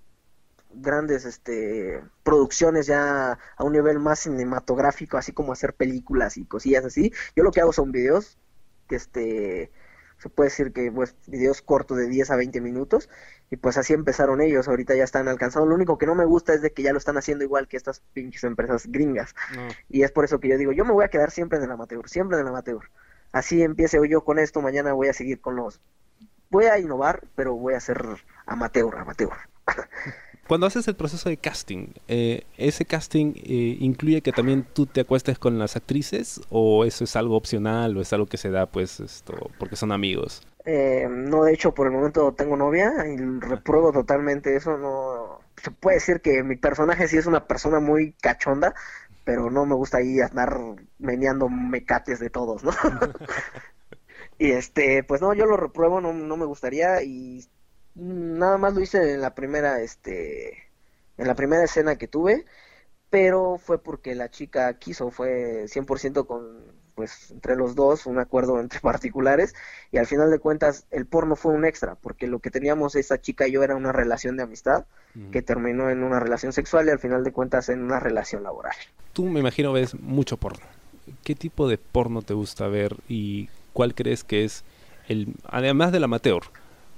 grandes 0.73 1.25
este 1.26 2.02
producciones 2.23 2.87
ya 2.87 3.38
a 3.57 3.64
un 3.64 3.73
nivel 3.73 3.99
más 3.99 4.21
cinematográfico, 4.21 5.19
así 5.19 5.33
como 5.33 5.52
hacer 5.52 5.75
películas 5.75 6.38
y 6.38 6.47
cosillas 6.47 6.87
así. 6.87 7.12
Yo 7.37 7.43
lo 7.45 7.50
que 7.50 7.61
hago 7.61 7.73
son 7.75 7.93
videos 7.93 8.38
este 8.97 9.71
se 10.21 10.29
puede 10.29 10.50
decir 10.50 10.73
que 10.73 10.93
pues 10.93 11.17
videos 11.27 11.62
cortos 11.62 11.97
de 11.97 12.07
10 12.09 12.31
a 12.31 12.37
20 12.37 12.61
minutos 12.61 13.09
y 13.50 13.57
pues 13.57 13.79
así 13.79 13.95
empezaron 13.95 14.41
ellos, 14.41 14.69
ahorita 14.69 14.95
ya 14.95 15.05
están 15.05 15.29
alcanzando, 15.29 15.67
lo 15.67 15.75
único 15.75 15.97
que 15.97 16.07
no 16.07 16.15
me 16.15 16.27
gusta 16.27 16.53
es 16.53 16.61
de 16.61 16.73
que 16.73 16.83
ya 16.83 16.93
lo 16.93 16.99
están 16.99 17.17
haciendo 17.17 17.43
igual 17.43 17.69
que 17.69 17.77
estas 17.79 18.00
pinches 18.12 18.45
empresas 18.45 18.87
gringas. 18.87 19.35
Y 19.89 20.03
es 20.03 20.12
por 20.12 20.25
eso 20.25 20.39
que 20.39 20.49
yo 20.49 20.59
digo, 20.59 20.73
yo 20.73 20.85
me 20.85 20.93
voy 20.93 21.05
a 21.05 21.09
quedar 21.09 21.31
siempre 21.31 21.59
en 21.59 21.65
el 21.65 21.71
amateur, 21.71 22.09
siempre 22.09 22.37
en 22.37 22.43
el 22.43 22.49
amateur, 22.49 22.91
así 23.33 23.62
empiece 23.62 23.99
yo 24.09 24.25
con 24.25 24.38
esto, 24.38 24.61
mañana 24.61 24.92
voy 24.92 25.09
a 25.09 25.14
seguir 25.14 25.40
con 25.40 25.57
los, 25.57 25.81
voy 26.51 26.66
a 26.66 26.79
innovar, 26.79 27.25
pero 27.35 27.55
voy 27.55 27.75
a 27.75 27.81
ser 27.81 28.05
amateur, 28.47 28.97
amateur. 28.99 29.31
Cuando 30.51 30.67
haces 30.67 30.89
el 30.89 30.97
proceso 30.97 31.29
de 31.29 31.37
casting, 31.37 31.93
eh, 32.09 32.43
¿ese 32.59 32.85
casting 32.85 33.35
eh, 33.37 33.77
incluye 33.79 34.21
que 34.21 34.33
también 34.33 34.67
tú 34.73 34.85
te 34.85 35.03
acuestes 35.03 35.39
con 35.39 35.61
las 35.61 35.77
actrices 35.77 36.41
o 36.51 36.85
eso 36.85 37.05
es 37.05 37.15
algo 37.15 37.37
opcional 37.37 37.97
o 37.97 38.01
es 38.01 38.13
algo 38.13 38.27
que 38.27 38.37
se 38.37 38.51
da 38.51 38.67
pues 38.67 38.99
esto 38.99 39.33
porque 39.61 39.77
son 39.77 39.93
amigos? 39.93 40.45
Eh, 40.65 41.07
no, 41.09 41.45
de 41.45 41.55
hecho 41.55 41.73
por 41.73 41.87
el 41.87 41.93
momento 41.93 42.33
tengo 42.33 42.57
novia 42.57 42.93
y 43.07 43.17
repruebo 43.39 43.93
totalmente 43.93 44.57
eso. 44.57 44.77
No 44.77 45.39
se 45.63 45.71
puede 45.71 45.99
decir 45.99 46.21
que 46.21 46.43
mi 46.43 46.57
personaje 46.57 47.07
sí 47.07 47.17
es 47.17 47.27
una 47.27 47.47
persona 47.47 47.79
muy 47.79 48.11
cachonda, 48.21 48.75
pero 49.23 49.53
no 49.53 49.67
me 49.67 49.77
gusta 49.77 49.99
ahí 49.99 50.19
andar 50.19 50.59
meneando 50.99 51.49
mecates 51.49 52.19
de 52.19 52.29
todos, 52.29 52.65
¿no? 52.65 52.73
y 54.41 54.51
este, 54.51 55.05
pues 55.05 55.21
no, 55.21 55.33
yo 55.33 55.47
lo 55.47 55.57
repruebo, 55.57 56.01
no, 56.01 56.13
no 56.13 56.37
me 56.37 56.45
gustaría 56.45 57.05
y 57.05 57.47
nada 57.94 58.59
más 58.59 58.74
lo 58.74 58.81
hice 58.81 59.14
en 59.14 59.20
la 59.20 59.35
primera, 59.35 59.81
este, 59.81 60.50
en 61.16 61.26
la 61.26 61.35
primera 61.35 61.64
escena 61.64 61.96
que 61.96 62.09
tuve, 62.09 62.44
pero 63.11 63.59
fue 63.59 63.83
porque 63.83 64.14
la 64.14 64.31
chica 64.31 64.72
quiso, 64.74 65.11
fue 65.11 65.64
100% 65.66 66.26
con, 66.26 66.59
pues, 66.94 67.31
entre 67.31 67.57
los 67.57 67.74
dos, 67.74 68.07
un 68.07 68.18
acuerdo 68.18 68.61
entre 68.61 68.81
particulares, 68.81 69.55
y 69.90 69.98
al 69.98 70.07
final 70.07 70.31
de 70.31 70.38
cuentas 70.38 70.87
el 70.90 71.07
porno 71.07 71.37
fue 71.37 71.53
un 71.53 71.64
extra, 71.64 71.96
porque 71.96 72.26
lo 72.26 72.38
que 72.38 72.50
teníamos 72.50 72.94
esa 72.94 73.20
chica 73.20 73.48
y 73.48 73.53
yo 73.53 73.62
era 73.62 73.76
una 73.76 73.92
relación 73.92 74.37
de 74.37 74.44
amistad, 74.44 74.85
que 75.33 75.42
terminó 75.42 75.90
en 75.90 76.05
una 76.05 76.20
relación 76.20 76.53
sexual 76.53 76.87
y 76.87 76.90
al 76.90 77.00
final 77.00 77.24
de 77.24 77.33
cuentas 77.33 77.68
en 77.68 77.83
una 77.83 77.98
relación 77.98 78.44
laboral. 78.44 78.76
Tú 79.12 79.24
me 79.24 79.40
imagino 79.40 79.72
ves 79.72 79.98
mucho 79.98 80.37
porno. 80.37 80.64
¿Qué 81.24 81.35
tipo 81.35 81.68
de 81.68 81.79
porno 81.79 82.22
te 82.22 82.33
gusta 82.33 82.68
ver 82.68 82.94
y 83.09 83.48
cuál 83.72 83.96
crees 83.96 84.22
que 84.22 84.44
es 84.44 84.62
el, 85.09 85.35
además 85.48 85.90
del 85.90 86.05
amateur, 86.05 86.44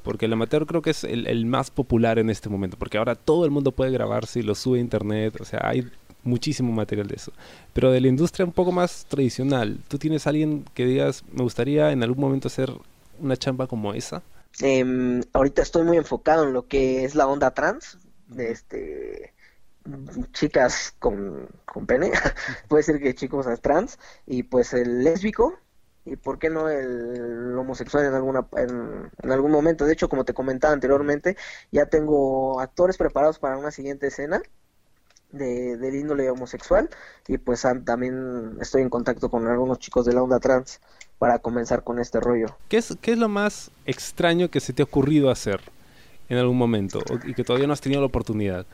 porque 0.02 0.26
el 0.26 0.32
amateur 0.32 0.66
creo 0.66 0.82
que 0.82 0.90
es 0.90 1.04
el, 1.04 1.46
más 1.46 1.70
popular 1.70 2.18
en 2.18 2.30
este 2.30 2.48
momento, 2.48 2.76
porque 2.76 2.98
ahora 2.98 3.14
todo 3.14 3.44
el 3.44 3.50
mundo 3.50 3.72
puede 3.72 3.90
grabarse 3.90 4.40
y 4.40 4.42
lo 4.42 4.54
sube 4.54 4.78
a 4.78 4.80
internet, 4.80 5.40
o 5.40 5.44
sea, 5.44 5.60
hay 5.62 5.88
muchísimo 6.24 6.72
material 6.72 7.08
de 7.08 7.16
eso. 7.16 7.32
Pero 7.72 7.90
de 7.90 8.00
la 8.00 8.08
industria 8.08 8.44
un 8.44 8.52
poco 8.52 8.72
más 8.72 9.06
tradicional, 9.06 9.78
¿tú 9.88 9.98
tienes 9.98 10.26
alguien 10.26 10.64
que 10.74 10.86
digas, 10.86 11.24
me 11.32 11.42
gustaría 11.42 11.92
en 11.92 12.02
algún 12.02 12.20
momento 12.20 12.48
hacer 12.48 12.72
una 13.20 13.36
chamba 13.36 13.66
como 13.66 13.94
esa? 13.94 14.22
Em, 14.60 15.22
ahorita 15.32 15.62
estoy 15.62 15.84
muy 15.84 15.96
enfocado 15.96 16.44
en 16.44 16.52
lo 16.52 16.66
que 16.66 17.04
es 17.04 17.14
la 17.14 17.26
onda 17.26 17.52
trans, 17.52 17.98
de 18.28 18.50
este 18.50 19.32
chicas 20.32 20.94
con, 20.98 21.48
con 21.64 21.86
pene, 21.86 22.12
puede 22.68 22.82
ser 22.82 23.00
que 23.00 23.14
chicos 23.14 23.46
trans, 23.60 23.98
y 24.26 24.44
pues 24.44 24.72
el 24.74 25.02
lésbico, 25.04 25.58
y 26.04 26.16
por 26.16 26.38
qué 26.38 26.50
no 26.50 26.68
el, 26.68 27.56
homosexual 27.56 28.04
en 28.04 28.14
alguna 28.14 28.46
en, 28.56 29.30
algún 29.30 29.52
momento. 29.52 29.84
De 29.84 29.92
hecho 29.92 30.08
como 30.08 30.24
te 30.24 30.34
comentaba 30.34 30.72
anteriormente 30.72 31.36
ya 31.70 31.86
tengo 31.86 32.60
actores 32.60 32.96
preparados 32.96 33.38
para 33.38 33.56
una 33.56 33.70
siguiente 33.70 34.08
escena 34.08 34.42
de, 35.30 35.76
del 35.76 35.94
índole 35.94 36.28
homosexual 36.30 36.90
y 37.28 37.38
pues 37.38 37.64
también 37.84 38.56
estoy 38.60 38.82
en 38.82 38.90
contacto 38.90 39.30
con 39.30 39.46
algunos 39.46 39.78
chicos 39.78 40.04
de 40.04 40.12
la 40.12 40.22
onda 40.22 40.40
trans 40.40 40.80
para 41.18 41.38
comenzar 41.38 41.84
con 41.84 42.00
este 42.00 42.20
rollo. 42.20 42.56
¿qué 42.68 42.78
es, 42.78 42.96
qué 43.00 43.12
es 43.12 43.18
lo 43.18 43.28
más 43.28 43.70
extraño 43.86 44.50
que 44.50 44.60
se 44.60 44.72
te 44.72 44.82
ha 44.82 44.84
ocurrido 44.84 45.30
hacer 45.30 45.60
en 46.28 46.38
algún 46.38 46.58
momento 46.58 47.00
y 47.24 47.34
que 47.34 47.44
todavía 47.44 47.66
no 47.66 47.72
has 47.72 47.80
tenido 47.80 48.00
la 48.00 48.06
oportunidad 48.06 48.66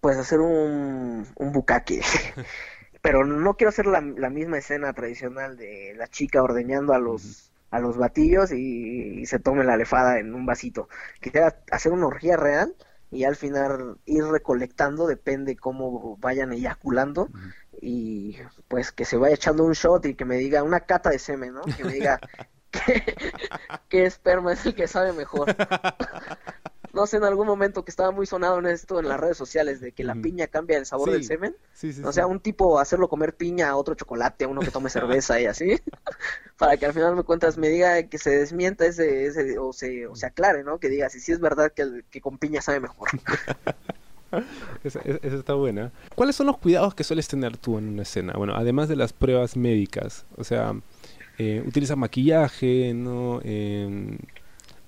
pues 0.00 0.16
hacer 0.16 0.40
un, 0.40 1.26
un 1.36 1.52
bucaque 1.52 2.00
pero 3.04 3.26
no 3.26 3.54
quiero 3.54 3.68
hacer 3.68 3.84
la, 3.84 4.00
misma 4.00 4.56
escena 4.56 4.94
tradicional 4.94 5.58
de 5.58 5.92
la 5.94 6.08
chica 6.08 6.42
ordeñando 6.42 6.94
a 6.94 6.98
los 6.98 7.52
a 7.70 7.78
los 7.78 7.98
batillos 7.98 8.50
y, 8.50 9.26
se 9.26 9.38
tome 9.38 9.62
la 9.62 9.76
lefada 9.76 10.18
en 10.18 10.34
un 10.34 10.46
vasito. 10.46 10.88
Quisiera 11.20 11.58
hacer 11.70 11.92
una 11.92 12.06
orgía 12.06 12.38
real 12.38 12.74
y 13.10 13.24
al 13.24 13.36
final 13.36 13.98
ir 14.06 14.24
recolectando, 14.24 15.06
depende 15.06 15.54
cómo 15.54 16.16
vayan 16.16 16.54
eyaculando 16.54 17.28
y 17.78 18.38
pues 18.68 18.90
que 18.90 19.04
se 19.04 19.18
vaya 19.18 19.34
echando 19.34 19.64
un 19.64 19.72
shot 19.72 20.06
y 20.06 20.14
que 20.14 20.24
me 20.24 20.38
diga 20.38 20.62
una 20.62 20.80
cata 20.80 21.10
de 21.10 21.18
semen, 21.18 21.52
¿no? 21.52 21.60
Que 21.76 21.84
me 21.84 21.92
diga 21.92 22.18
qué 23.90 24.06
esperma 24.06 24.54
es 24.54 24.64
el 24.64 24.74
que 24.74 24.88
sabe 24.88 25.12
mejor. 25.12 25.54
no 27.04 27.06
sé, 27.08 27.18
en 27.18 27.24
algún 27.24 27.46
momento 27.46 27.84
que 27.84 27.90
estaba 27.90 28.12
muy 28.12 28.24
sonado 28.24 28.58
en 28.58 28.64
esto 28.64 28.98
en 28.98 29.08
las 29.08 29.20
redes 29.20 29.36
sociales, 29.36 29.78
de 29.78 29.92
que 29.92 30.04
la 30.04 30.14
piña 30.14 30.46
cambia 30.46 30.78
el 30.78 30.86
sabor 30.86 31.10
del 31.10 31.22
semen. 31.22 31.54
o 32.02 32.12
sea, 32.12 32.26
un 32.26 32.40
tipo 32.40 32.78
hacerlo 32.78 33.08
comer 33.08 33.36
piña 33.36 33.68
a 33.68 33.76
otro 33.76 33.94
chocolate, 33.94 34.44
a 34.46 34.48
uno 34.48 34.62
que 34.62 34.70
tome 34.70 34.88
cerveza 34.88 35.38
y 35.38 35.44
así, 35.44 35.78
para 36.56 36.78
que 36.78 36.86
al 36.86 36.94
final 36.94 37.14
me 37.14 37.22
cuentas 37.22 37.58
me 37.58 37.68
diga 37.68 38.04
que 38.04 38.16
se 38.16 38.30
desmienta 38.30 38.86
ese, 38.86 39.26
ese 39.26 39.58
o, 39.58 39.74
se, 39.74 40.06
o 40.06 40.16
se 40.16 40.24
aclare, 40.24 40.64
¿no? 40.64 40.78
Que 40.78 40.88
diga 40.88 41.10
si 41.10 41.20
sí 41.20 41.30
es 41.30 41.40
verdad 41.40 41.70
que, 41.72 42.04
que 42.10 42.22
con 42.22 42.38
piña 42.38 42.62
sabe 42.62 42.80
mejor. 42.80 43.10
esa, 44.82 45.00
está 45.04 45.52
buena. 45.52 45.92
¿Cuáles 46.14 46.36
son 46.36 46.46
los 46.46 46.56
cuidados 46.56 46.94
que 46.94 47.04
sueles 47.04 47.28
tener 47.28 47.58
tú 47.58 47.76
en 47.76 47.86
una 47.86 48.02
escena? 48.02 48.32
Bueno, 48.34 48.54
además 48.56 48.88
de 48.88 48.96
las 48.96 49.12
pruebas 49.12 49.58
médicas, 49.58 50.24
o 50.38 50.44
sea, 50.44 50.72
eh, 51.36 51.62
¿utilizas 51.66 51.98
maquillaje? 51.98 52.94
¿No? 52.94 53.42
Em, 53.44 54.16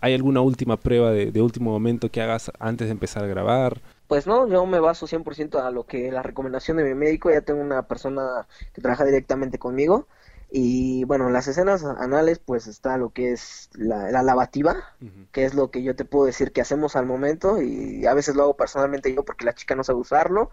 ¿Hay 0.07 0.15
alguna 0.15 0.41
última 0.41 0.77
prueba 0.77 1.11
de, 1.11 1.33
de, 1.33 1.43
último 1.43 1.73
momento 1.73 2.13
que 2.13 2.23
hagas 2.23 2.53
antes 2.61 2.87
de 2.87 2.93
empezar 2.93 3.25
a 3.25 3.27
grabar? 3.27 3.81
Pues 4.07 4.25
no, 4.29 4.47
yo 4.47 4.65
me 4.65 4.79
baso 4.79 5.09
100% 5.09 5.59
a 5.59 5.73
lo 5.73 5.85
que 5.85 6.13
la 6.13 6.23
recomendación 6.23 6.77
de 6.77 6.85
mi 6.85 6.95
médico, 6.95 7.29
ya 7.29 7.41
tengo 7.41 7.61
una 7.61 7.83
persona 7.89 8.47
que 8.73 8.81
trabaja 8.81 9.05
directamente 9.05 9.59
conmigo 9.59 10.07
y 10.49 11.03
bueno, 11.05 11.27
en 11.27 11.33
las 11.33 11.49
escenas 11.49 11.85
anales 11.85 12.39
pues 12.39 12.69
está 12.69 12.99
lo 12.99 13.11
que 13.11 13.33
es 13.33 13.69
la, 13.75 14.23
lavativa, 14.23 14.95
que 15.33 15.45
es 15.45 15.55
lo 15.55 15.73
que 15.73 15.83
yo 15.83 15.97
te 15.97 16.05
puedo 16.05 16.27
decir 16.27 16.53
que 16.53 16.61
hacemos 16.61 16.95
al 16.95 17.05
momento 17.05 17.61
y 17.61 18.07
a 18.07 18.15
veces 18.15 18.37
lo 18.37 18.45
hago 18.45 18.57
personalmente 18.57 19.13
yo 19.13 19.25
porque 19.25 19.45
la 19.45 19.55
chica 19.55 19.75
no 19.75 19.83
sabe 19.83 19.99
usarlo. 19.99 20.51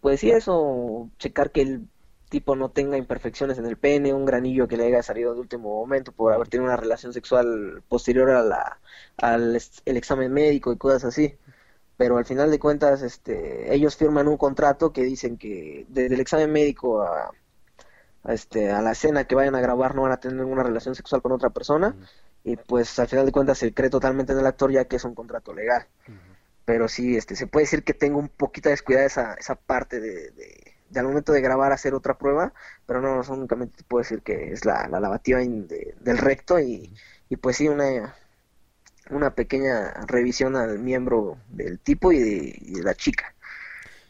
Pues 0.00 0.20
sí, 0.20 0.30
eso, 0.30 1.10
checar 1.18 1.50
que 1.50 1.62
el 1.62 1.88
tipo 2.32 2.56
no 2.56 2.70
tenga 2.70 2.96
imperfecciones 2.96 3.58
en 3.58 3.66
el 3.66 3.76
pene, 3.76 4.14
un 4.14 4.24
granillo 4.24 4.66
que 4.66 4.78
le 4.78 4.86
haya 4.86 5.02
salido 5.02 5.34
de 5.34 5.40
último 5.40 5.68
momento 5.68 6.12
por 6.12 6.32
haber 6.32 6.48
tenido 6.48 6.66
una 6.66 6.78
relación 6.78 7.12
sexual 7.12 7.82
posterior 7.88 8.30
a 8.30 8.42
la, 8.42 8.80
al 9.18 9.60
el 9.84 9.96
examen 9.98 10.32
médico 10.32 10.72
y 10.72 10.78
cosas 10.78 11.04
así. 11.04 11.36
Pero 11.98 12.16
al 12.16 12.24
final 12.24 12.50
de 12.50 12.58
cuentas, 12.58 13.02
este, 13.02 13.74
ellos 13.74 13.96
firman 13.96 14.28
un 14.28 14.38
contrato 14.38 14.92
que 14.92 15.02
dicen 15.02 15.36
que 15.36 15.86
desde 15.90 16.14
el 16.14 16.20
examen 16.20 16.50
médico 16.50 17.02
a 17.02 17.30
este, 18.28 18.70
a 18.70 18.80
la 18.80 18.92
escena 18.92 19.24
que 19.24 19.34
vayan 19.34 19.54
a 19.54 19.60
grabar 19.60 19.94
no 19.94 20.02
van 20.02 20.12
a 20.12 20.20
tener 20.20 20.38
ninguna 20.38 20.62
relación 20.62 20.94
sexual 20.94 21.22
con 21.22 21.32
otra 21.32 21.50
persona 21.50 21.94
y 22.44 22.56
pues 22.56 22.98
al 22.98 23.08
final 23.08 23.26
de 23.26 23.32
cuentas 23.32 23.58
se 23.58 23.74
cree 23.74 23.90
totalmente 23.90 24.32
en 24.32 24.38
el 24.38 24.46
actor 24.46 24.72
ya 24.72 24.86
que 24.86 24.96
es 24.96 25.04
un 25.04 25.14
contrato 25.14 25.52
legal. 25.52 25.86
Pero 26.64 26.88
sí, 26.88 27.16
este, 27.16 27.36
se 27.36 27.46
puede 27.46 27.64
decir 27.64 27.84
que 27.84 27.94
tengo 27.94 28.18
un 28.18 28.28
poquito 28.28 28.68
descuidada 28.70 29.06
esa, 29.06 29.34
esa 29.34 29.56
parte 29.56 30.00
de, 30.00 30.30
de, 30.30 30.71
al 30.94 31.06
momento 31.06 31.32
de 31.32 31.40
grabar 31.40 31.72
hacer 31.72 31.94
otra 31.94 32.18
prueba, 32.18 32.52
pero 32.86 33.00
no, 33.00 33.20
únicamente 33.32 33.78
te 33.78 33.84
puedo 33.84 34.02
decir 34.02 34.22
que 34.22 34.52
es 34.52 34.64
la, 34.64 34.88
la 34.88 35.00
lavativa 35.00 35.38
del 35.38 36.18
recto 36.18 36.58
y, 36.60 36.92
y 37.28 37.36
pues 37.36 37.56
sí, 37.56 37.68
una, 37.68 38.14
una 39.10 39.34
pequeña 39.34 39.92
revisión 40.06 40.56
al 40.56 40.78
miembro 40.78 41.38
del 41.48 41.78
tipo 41.78 42.12
y 42.12 42.18
de, 42.18 42.82
la 42.82 42.94
chica. 42.94 43.34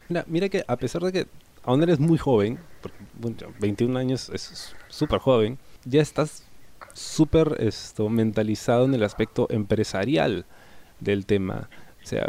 Mira, 0.09 0.25
mira 0.27 0.49
que 0.49 0.63
a 0.67 0.77
pesar 0.77 1.01
de 1.03 1.11
que 1.11 1.27
aún 1.63 1.81
eres 1.83 1.99
muy 1.99 2.17
joven, 2.17 2.59
21 3.59 3.97
años 3.97 4.29
es 4.33 4.75
súper 4.87 5.19
joven, 5.19 5.57
ya 5.85 6.01
estás 6.01 6.43
súper 6.93 7.55
esto, 7.59 8.09
mentalizado 8.09 8.85
en 8.85 8.93
el 8.93 9.03
aspecto 9.03 9.47
empresarial 9.49 10.45
del 10.99 11.25
tema. 11.25 11.69
O 12.03 12.05
sea, 12.05 12.27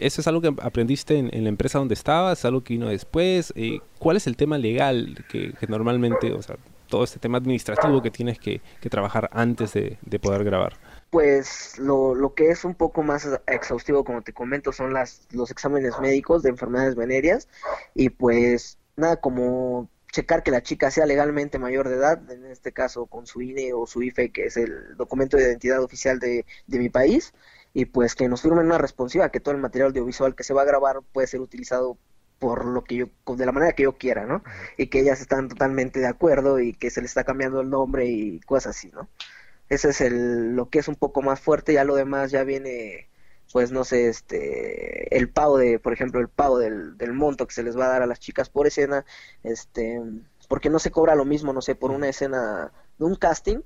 ¿eso 0.00 0.20
es 0.20 0.26
algo 0.26 0.40
que 0.40 0.54
aprendiste 0.62 1.18
en, 1.18 1.44
la 1.44 1.48
empresa 1.48 1.78
donde 1.78 1.94
estabas? 1.94 2.44
¿Algo 2.44 2.64
que 2.64 2.74
vino 2.74 2.88
después? 2.88 3.52
Eh, 3.54 3.80
¿Cuál 3.98 4.16
es 4.16 4.26
el 4.26 4.36
tema 4.36 4.58
legal 4.58 5.24
que, 5.28 5.54
normalmente, 5.68 6.32
o 6.32 6.42
sea, 6.42 6.56
todo 6.88 7.04
este 7.04 7.18
tema 7.18 7.38
administrativo 7.38 8.02
que 8.02 8.10
tienes 8.10 8.38
que, 8.38 8.60
trabajar 8.90 9.30
antes 9.32 9.72
de, 9.74 10.18
poder 10.20 10.44
grabar? 10.44 10.76
Pues 11.10 11.78
lo, 11.78 12.14
lo, 12.14 12.34
que 12.34 12.50
es 12.50 12.64
un 12.64 12.74
poco 12.74 13.02
más 13.02 13.28
exhaustivo, 13.46 14.04
como 14.04 14.22
te 14.22 14.32
comento, 14.32 14.72
son 14.72 14.92
las, 14.92 15.26
los 15.30 15.50
exámenes 15.50 15.98
médicos 16.00 16.42
de 16.42 16.50
enfermedades 16.50 16.94
venéreas 16.94 17.48
y 17.94 18.10
pues 18.10 18.78
nada 18.96 19.16
como 19.16 19.88
checar 20.12 20.42
que 20.42 20.50
la 20.50 20.62
chica 20.62 20.90
sea 20.90 21.06
legalmente 21.06 21.58
mayor 21.58 21.88
de 21.88 21.96
edad, 21.96 22.30
en 22.30 22.46
este 22.46 22.72
caso 22.72 23.06
con 23.06 23.26
su 23.26 23.40
INE 23.40 23.72
o 23.72 23.86
su 23.86 24.02
IFE, 24.02 24.30
que 24.30 24.46
es 24.46 24.56
el 24.56 24.96
documento 24.96 25.36
de 25.36 25.44
identidad 25.44 25.82
oficial 25.82 26.18
de, 26.18 26.44
de 26.66 26.78
mi 26.78 26.88
país, 26.88 27.32
y 27.72 27.86
pues 27.86 28.14
que 28.14 28.28
nos 28.28 28.42
firmen 28.42 28.66
una 28.66 28.78
responsiva, 28.78 29.30
que 29.30 29.40
todo 29.40 29.54
el 29.54 29.60
material 29.60 29.88
audiovisual 29.88 30.34
que 30.34 30.44
se 30.44 30.54
va 30.54 30.62
a 30.62 30.66
grabar 30.66 31.00
puede 31.12 31.26
ser 31.26 31.40
utilizado 31.40 31.98
por 32.38 32.64
lo 32.64 32.84
que 32.84 32.96
yo, 32.96 33.06
de 33.36 33.46
la 33.46 33.52
manera 33.52 33.74
que 33.74 33.84
yo 33.84 33.98
quiera, 33.98 34.26
¿no? 34.26 34.42
Y 34.78 34.88
que 34.88 35.00
ellas 35.00 35.20
están 35.20 35.48
totalmente 35.48 36.00
de 36.00 36.06
acuerdo 36.06 36.58
y 36.58 36.72
que 36.72 36.90
se 36.90 37.00
le 37.00 37.06
está 37.06 37.24
cambiando 37.24 37.60
el 37.60 37.70
nombre 37.70 38.06
y 38.06 38.40
cosas 38.40 38.76
así, 38.76 38.90
¿no? 38.92 39.08
Ese 39.68 39.90
es 39.90 40.00
el, 40.00 40.56
lo 40.56 40.70
que 40.70 40.80
es 40.80 40.88
un 40.88 40.96
poco 40.96 41.22
más 41.22 41.40
fuerte, 41.40 41.74
ya 41.74 41.84
lo 41.84 41.94
demás 41.94 42.30
ya 42.30 42.44
viene 42.44 43.10
pues 43.52 43.72
no 43.72 43.84
sé, 43.84 44.08
este, 44.08 45.16
el 45.16 45.28
pago 45.28 45.58
de, 45.58 45.78
por 45.78 45.92
ejemplo, 45.92 46.20
el 46.20 46.28
pago 46.28 46.58
del, 46.58 46.96
del 46.96 47.12
monto 47.12 47.46
que 47.46 47.54
se 47.54 47.62
les 47.62 47.76
va 47.76 47.86
a 47.86 47.88
dar 47.88 48.02
a 48.02 48.06
las 48.06 48.20
chicas 48.20 48.48
por 48.48 48.66
escena, 48.66 49.04
este, 49.42 50.00
porque 50.48 50.70
no 50.70 50.78
se 50.78 50.90
cobra 50.90 51.14
lo 51.14 51.24
mismo, 51.24 51.52
no 51.52 51.62
sé, 51.62 51.74
por 51.74 51.90
una 51.90 52.08
escena 52.08 52.72
de 52.98 53.04
un 53.04 53.16
casting 53.16 53.62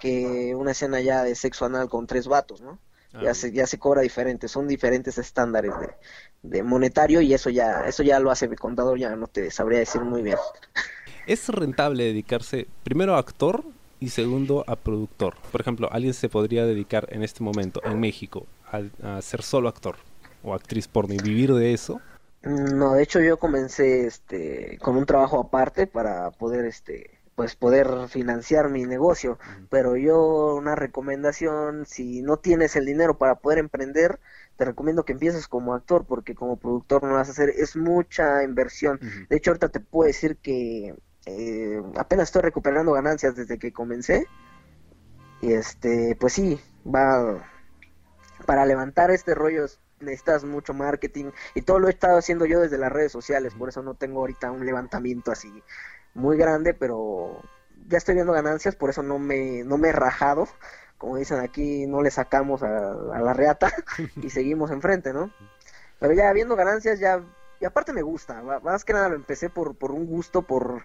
que 0.00 0.54
una 0.54 0.72
escena 0.72 1.00
ya 1.00 1.24
de 1.24 1.34
sexo 1.34 1.64
anal 1.64 1.88
con 1.88 2.06
tres 2.06 2.28
vatos, 2.28 2.60
¿no? 2.60 2.78
Ah, 3.16 3.22
ya 3.22 3.34
se, 3.34 3.50
ya 3.52 3.66
se 3.66 3.78
cobra 3.78 4.02
diferente, 4.02 4.46
son 4.46 4.68
diferentes 4.68 5.16
estándares 5.16 5.72
de, 5.80 5.88
de, 6.42 6.62
monetario 6.62 7.22
y 7.22 7.32
eso 7.32 7.48
ya, 7.48 7.86
eso 7.86 8.02
ya 8.02 8.20
lo 8.20 8.30
hace 8.30 8.46
mi 8.46 8.56
contador, 8.56 8.98
ya 8.98 9.16
no 9.16 9.26
te 9.26 9.50
sabría 9.50 9.78
decir 9.78 10.02
muy 10.02 10.22
bien. 10.22 10.36
¿Es 11.26 11.48
rentable 11.48 12.04
dedicarse 12.04 12.68
primero 12.84 13.16
a 13.16 13.18
actor 13.18 13.64
y 14.00 14.10
segundo 14.10 14.64
a 14.66 14.76
productor? 14.76 15.34
Por 15.50 15.60
ejemplo, 15.60 15.88
alguien 15.90 16.12
se 16.12 16.28
podría 16.28 16.66
dedicar 16.66 17.08
en 17.10 17.22
este 17.22 17.42
momento 17.42 17.80
en 17.84 17.98
México 17.98 18.46
a, 18.70 19.22
ser 19.22 19.42
solo 19.42 19.68
actor 19.68 19.96
o 20.42 20.54
actriz 20.54 20.86
porno 20.86 21.14
y 21.14 21.18
vivir 21.18 21.52
de 21.54 21.72
eso? 21.72 22.00
No, 22.42 22.94
de 22.94 23.02
hecho 23.02 23.20
yo 23.20 23.38
comencé 23.38 24.06
este 24.06 24.78
con 24.80 24.96
un 24.96 25.06
trabajo 25.06 25.40
aparte 25.40 25.86
para 25.86 26.30
poder 26.30 26.66
este 26.66 27.15
pues 27.36 27.54
poder 27.54 28.08
financiar 28.08 28.70
mi 28.70 28.86
negocio, 28.86 29.38
pero 29.68 29.96
yo 29.96 30.54
una 30.56 30.74
recomendación, 30.74 31.84
si 31.86 32.22
no 32.22 32.38
tienes 32.38 32.76
el 32.76 32.86
dinero 32.86 33.18
para 33.18 33.36
poder 33.36 33.58
emprender, 33.58 34.18
te 34.56 34.64
recomiendo 34.64 35.04
que 35.04 35.12
empieces 35.12 35.46
como 35.46 35.74
actor 35.74 36.06
porque 36.06 36.34
como 36.34 36.56
productor 36.56 37.04
no 37.04 37.14
vas 37.14 37.28
a 37.28 37.32
hacer, 37.32 37.50
es 37.50 37.76
mucha 37.76 38.42
inversión. 38.42 38.98
De 39.28 39.36
hecho 39.36 39.50
ahorita 39.50 39.68
te 39.68 39.80
puedo 39.80 40.06
decir 40.06 40.38
que 40.38 40.94
eh, 41.26 41.82
apenas 41.96 42.28
estoy 42.28 42.40
recuperando 42.40 42.92
ganancias 42.92 43.36
desde 43.36 43.58
que 43.58 43.72
comencé. 43.72 44.26
Y 45.42 45.52
este 45.52 46.16
pues 46.18 46.32
sí, 46.32 46.58
va 46.86 47.46
para 48.46 48.64
levantar 48.64 49.10
este 49.10 49.34
rollo 49.34 49.66
necesitas 50.00 50.44
mucho 50.44 50.72
marketing. 50.72 51.32
Y 51.54 51.62
todo 51.62 51.78
lo 51.80 51.88
he 51.88 51.90
estado 51.90 52.16
haciendo 52.16 52.46
yo 52.46 52.60
desde 52.60 52.78
las 52.78 52.92
redes 52.92 53.12
sociales, 53.12 53.54
por 53.54 53.68
eso 53.68 53.82
no 53.82 53.94
tengo 53.94 54.20
ahorita 54.20 54.50
un 54.50 54.64
levantamiento 54.64 55.30
así 55.32 55.52
muy 56.16 56.36
grande, 56.36 56.74
pero 56.74 57.42
ya 57.88 57.98
estoy 57.98 58.14
viendo 58.14 58.32
ganancias, 58.32 58.74
por 58.74 58.90
eso 58.90 59.02
no 59.02 59.18
me, 59.18 59.62
no 59.64 59.78
me 59.78 59.88
he 59.88 59.92
rajado, 59.92 60.48
como 60.98 61.16
dicen 61.16 61.40
aquí, 61.40 61.86
no 61.86 62.02
le 62.02 62.10
sacamos 62.10 62.62
a, 62.62 62.68
la 62.68 63.32
reata 63.32 63.70
y 64.22 64.30
seguimos 64.30 64.70
enfrente, 64.70 65.12
¿no? 65.12 65.30
Pero 66.00 66.14
ya 66.14 66.32
viendo 66.32 66.56
ganancias, 66.56 66.98
ya, 66.98 67.22
y 67.60 67.64
aparte 67.64 67.92
me 67.92 68.02
gusta, 68.02 68.42
más 68.42 68.84
que 68.84 68.92
nada 68.92 69.08
lo 69.08 69.16
empecé 69.16 69.50
por, 69.50 69.76
por 69.76 69.92
un 69.92 70.06
gusto, 70.06 70.42
por 70.42 70.84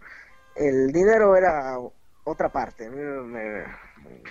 el 0.56 0.92
dinero 0.92 1.36
era 1.36 1.78
otra 2.24 2.50
parte, 2.50 2.90
me, 2.90 3.64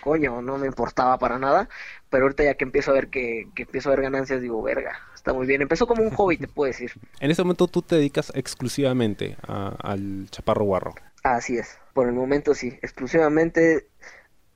coño, 0.02 0.42
no 0.42 0.58
me 0.58 0.66
importaba 0.66 1.18
para 1.18 1.38
nada, 1.38 1.68
pero 2.08 2.24
ahorita 2.24 2.44
ya 2.44 2.54
que 2.54 2.64
empiezo 2.64 2.90
a 2.90 2.94
ver 2.94 3.08
que, 3.08 3.48
empiezo 3.56 3.88
a 3.88 3.92
ver 3.92 4.02
ganancias, 4.02 4.40
digo, 4.40 4.62
verga, 4.62 4.98
está 5.20 5.34
muy 5.34 5.46
bien. 5.46 5.62
Empezó 5.62 5.86
como 5.86 6.02
un 6.02 6.10
hobby, 6.10 6.38
te 6.38 6.48
puedo 6.48 6.66
decir. 6.66 6.92
En 7.20 7.30
ese 7.30 7.42
momento 7.42 7.68
tú 7.68 7.82
te 7.82 7.96
dedicas 7.96 8.32
exclusivamente 8.34 9.36
al 9.46 10.26
chaparro 10.30 10.64
guarro. 10.64 10.94
Así 11.22 11.58
es, 11.58 11.78
por 11.92 12.08
el 12.08 12.14
momento 12.14 12.54
sí, 12.54 12.78
exclusivamente 12.80 13.88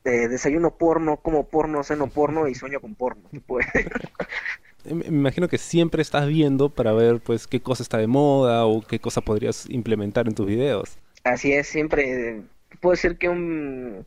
eh, 0.05 0.29
desayuno 0.29 0.77
porno, 0.77 1.19
como 1.19 1.47
porno, 1.47 1.83
ceno 1.85 2.07
porno 2.07 2.49
y 2.49 2.55
sueño 2.55 2.81
con 2.81 2.95
porno. 2.95 3.23
Me 4.85 5.07
imagino 5.07 5.49
que 5.49 5.59
siempre 5.59 6.03
estás 6.03 6.27
viendo 6.27 6.71
para 6.71 6.93
ver 6.93 7.21
pues 7.21 7.47
qué 7.47 7.61
cosa 7.61 7.83
está 7.83 7.99
de 7.99 8.07
moda 8.07 8.67
o 8.67 8.83
qué 8.83 8.99
cosa 8.99 9.21
podrías 9.21 9.69
implementar 9.69 10.27
en 10.27 10.35
tus 10.35 10.47
videos. 10.47 10.99
Así 11.25 11.53
es, 11.53 11.67
siempre 11.67 12.43
puedo 12.81 12.93
decir 12.93 13.19
que 13.19 13.29
un 13.29 14.07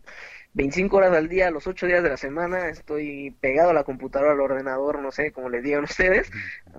25 0.58 0.98
horas 0.98 1.14
al 1.14 1.30
día, 1.30 1.52
los 1.52 1.68
8 1.68 1.86
días 1.86 2.02
de 2.02 2.10
la 2.10 2.18
semana, 2.18 2.68
estoy 2.70 3.30
pegado 3.40 3.70
a 3.70 3.74
la 3.74 3.84
computadora, 3.84 4.32
al 4.32 4.42
ordenador, 4.42 5.00
no 5.00 5.12
sé, 5.12 5.32
como 5.32 5.50
les 5.50 5.64
digan 5.64 5.84
ustedes, 5.84 6.32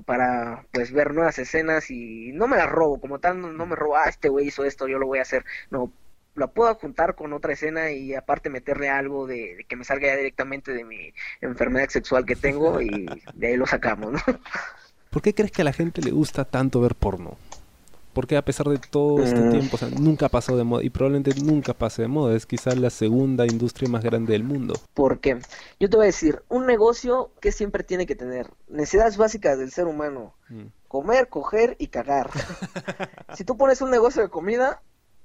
para 0.05 0.67
pues 0.73 0.91
ver 0.91 1.14
nuevas 1.14 1.38
escenas 1.38 1.88
y 1.88 2.33
no 2.33 2.49
me 2.49 2.57
las 2.57 2.69
robo, 2.69 3.01
como 3.01 3.21
tal, 3.21 3.57
no, 3.57 3.67
me 3.67 3.77
robo, 3.77 3.97
ah, 3.97 4.09
este 4.09 4.29
güey 4.29 4.49
hizo 4.49 4.64
esto, 4.64 4.88
yo 4.88 4.99
lo 4.99 5.07
voy 5.07 5.21
a 5.21 5.23
hacer, 5.23 5.45
no, 5.71 5.93
la 6.35 6.49
puedo 6.49 6.75
juntar 6.75 7.14
con 7.14 7.33
otra 7.33 7.53
escena 7.53 7.93
y 7.93 8.14
aparte 8.14 8.51
meterle 8.51 8.88
algo 8.88 9.29
de, 9.29 9.64
que 9.69 9.77
me 9.77 9.85
salga 9.85 10.09
ya 10.09 10.17
directamente 10.17 10.73
de 10.73 10.85
mi 10.85 11.14
enfermedad 11.41 11.88
sexual 11.88 12.27
que 12.27 12.35
tengo 12.35 12.81
y 12.81 13.07
de 13.35 13.47
ahí 13.47 13.57
lo 13.57 13.67
sacamos, 13.67 14.12
¿no? 14.12 14.19
¿Por 15.11 15.23
qué 15.23 15.35
crees 15.35 15.53
que 15.53 15.62
a 15.62 15.64
la 15.64 15.73
gente 15.73 16.03
le 16.03 16.11
gusta 16.11 16.45
tanto 16.45 16.81
ver 16.81 16.97
porno? 16.97 17.38
Porque 18.19 18.37
a 18.37 18.45
pesar 18.45 18.67
de 18.67 18.79
todo 18.79 19.23
este 19.23 19.39
mm. 19.39 19.51
tiempo, 19.53 19.77
o 19.77 19.79
sea, 19.79 19.91
nunca 19.91 20.29
pasó 20.29 20.57
de 20.57 20.65
moda 20.65 20.83
y 20.83 20.91
probablemente 20.91 21.41
nunca 21.41 21.73
pase 21.73 22.03
de 22.03 22.09
moda. 22.09 22.35
Es 22.35 22.47
quizás 22.47 22.77
la 22.77 22.91
segunda 22.91 23.47
industria 23.47 23.89
más 23.89 24.03
grande 24.03 24.33
del 24.33 24.43
mundo. 24.43 24.75
Porque 24.93 25.39
yo 25.79 25.89
te 25.89 25.97
voy 25.97 26.03
a 26.03 26.07
decir, 26.09 26.43
un 26.49 26.67
negocio 26.67 27.31
que 27.41 27.53
siempre 27.53 27.85
tiene 27.85 28.07
que 28.07 28.17
tener 28.17 28.51
necesidades 28.67 29.19
básicas 29.19 29.57
del 29.57 29.71
ser 29.71 29.87
humano: 29.87 30.35
mm. 30.49 30.65
comer, 30.89 31.29
coger 31.29 31.77
y 31.79 31.87
cagar. 31.87 32.29
si 33.37 33.45
tú 33.45 33.57
pones 33.57 33.83
un 33.83 33.93
negocio 33.93 34.21
de 34.21 34.31
comida, 34.31 34.83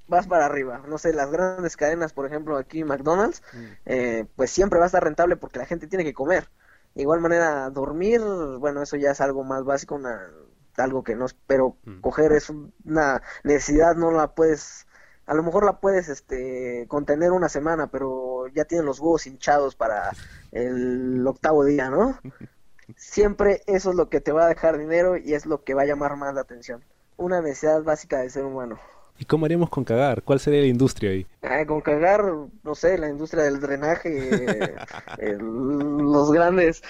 vas 0.08 0.28
para 0.28 0.46
arriba. 0.46 0.84
No 0.88 1.00
sé, 1.00 1.14
las 1.14 1.32
grandes 1.32 1.76
cadenas, 1.76 2.14
por 2.14 2.28
ejemplo, 2.28 2.58
aquí 2.58 2.84
McDonald's, 2.84 3.42
mm. 3.54 3.66
eh, 3.88 4.26
pues 4.36 4.52
siempre 4.52 4.78
va 4.78 4.86
a 4.86 4.94
estar 4.94 5.04
rentable 5.04 5.36
porque 5.36 5.58
la 5.58 5.66
gente 5.66 5.88
tiene 5.88 6.04
que 6.04 6.14
comer. 6.14 6.48
De 6.94 7.02
igual 7.02 7.22
manera, 7.22 7.72
dormir, 7.72 8.22
bueno, 8.60 8.84
eso 8.84 8.98
ya 8.98 9.10
es 9.10 9.20
algo 9.20 9.44
más 9.44 9.64
básico, 9.64 9.96
una 9.96 10.30
algo 10.78 11.04
que 11.04 11.16
no 11.16 11.26
espero 11.26 11.78
mm. 11.86 12.02
coger, 12.02 12.32
es 12.34 12.50
una 12.50 13.22
necesidad, 13.44 13.96
no 13.96 14.12
la 14.12 14.34
puedes, 14.34 14.88
a 15.26 15.34
lo 15.34 15.44
mejor 15.44 15.66
la 15.66 15.80
puedes 15.80 16.10
este, 16.10 16.86
contener 16.88 17.32
una 17.32 17.50
semana, 17.50 17.88
pero 17.88 18.48
ya 18.48 18.66
tienen 18.66 18.86
los 18.86 19.00
huevos 19.00 19.28
hinchados 19.28 19.76
para 19.76 20.12
el 20.52 21.26
octavo 21.28 21.66
día, 21.66 21.90
¿no? 21.90 22.20
Siempre 22.98 23.62
eso 23.66 23.92
es 23.92 23.96
lo 23.96 24.10
que 24.10 24.20
te 24.20 24.32
va 24.32 24.46
a 24.46 24.50
dejar 24.50 24.78
dinero 24.78 25.18
y 25.18 25.34
es 25.34 25.46
lo 25.46 25.64
que 25.64 25.74
va 25.74 25.84
a 25.84 25.86
llamar 25.86 26.18
más 26.18 26.34
la 26.34 26.42
atención. 26.42 26.84
Una 27.16 27.42
necesidad 27.42 27.82
básica 27.84 28.20
del 28.20 28.32
ser 28.32 28.44
humano. 28.44 28.78
¿Y 29.20 29.26
cómo 29.26 29.46
haríamos 29.46 29.70
con 29.70 29.84
cagar? 29.84 30.24
¿Cuál 30.24 30.40
sería 30.40 30.62
la 30.62 30.68
industria 30.68 31.12
ahí? 31.12 31.28
con 31.66 31.82
cagar, 31.82 32.26
no 32.64 32.76
sé, 32.76 32.98
la 32.98 33.10
industria 33.10 33.44
del 33.44 33.60
drenaje, 33.60 34.76
los 35.40 36.32
grandes 36.32 36.84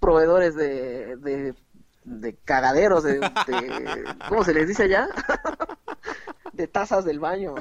proveedores 0.00 0.54
de, 0.54 1.16
de, 1.16 1.54
cagaderos, 2.44 3.04
de, 3.04 3.20
¿cómo 4.28 4.44
se 4.44 4.54
les 4.54 4.68
dice 4.68 4.84
allá? 4.84 5.08
de 6.52 6.66
tazas 6.66 7.04
del 7.04 7.20
baño. 7.20 7.54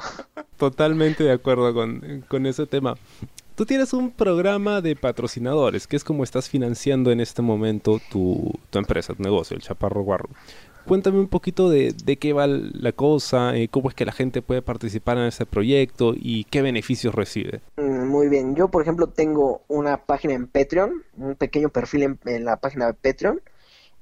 Totalmente 0.58 1.23
de 1.23 1.31
acuerdo 1.31 1.73
con, 1.73 2.23
con 2.27 2.45
ese 2.45 2.65
tema. 2.65 2.95
Tú 3.55 3.65
tienes 3.65 3.93
un 3.93 4.12
programa 4.12 4.81
de 4.81 4.95
patrocinadores, 4.95 5.88
que 5.88 5.95
es 5.95 6.03
como 6.03 6.23
estás 6.23 6.49
financiando 6.49 7.12
en 7.12 7.21
este 7.21 7.41
momento 7.41 8.01
tu, 8.12 8.51
tu 8.69 8.79
empresa, 8.79 9.13
tu 9.13 9.23
negocio, 9.23 9.55
el 9.55 9.63
Chaparro 9.63 10.01
Guarro. 10.01 10.29
Cuéntame 10.86 11.19
un 11.19 11.27
poquito 11.27 11.69
de, 11.69 11.95
de 12.03 12.17
qué 12.17 12.31
va 12.34 12.45
la 12.47 12.91
cosa, 12.91 13.58
eh, 13.58 13.69
cómo 13.69 13.89
es 13.89 13.95
que 13.95 14.05
la 14.05 14.12
gente 14.12 14.43
puede 14.43 14.62
participar 14.62 15.17
en 15.17 15.23
ese 15.23 15.47
proyecto 15.47 16.13
y 16.15 16.43
qué 16.43 16.62
beneficios 16.62 17.15
recibe. 17.15 17.62
Mm, 17.77 18.08
muy 18.08 18.29
bien, 18.29 18.55
yo 18.55 18.67
por 18.67 18.84
ejemplo 18.84 19.08
tengo 19.08 19.63
una 19.67 20.05
página 20.05 20.36
en 20.36 20.47
Patreon, 20.47 21.03
un 21.17 21.36
pequeño 21.36 21.69
perfil 21.69 22.17
en, 22.25 22.45
la 22.45 22.58
página 22.58 22.86
de 22.86 22.93
Patreon 22.93 23.41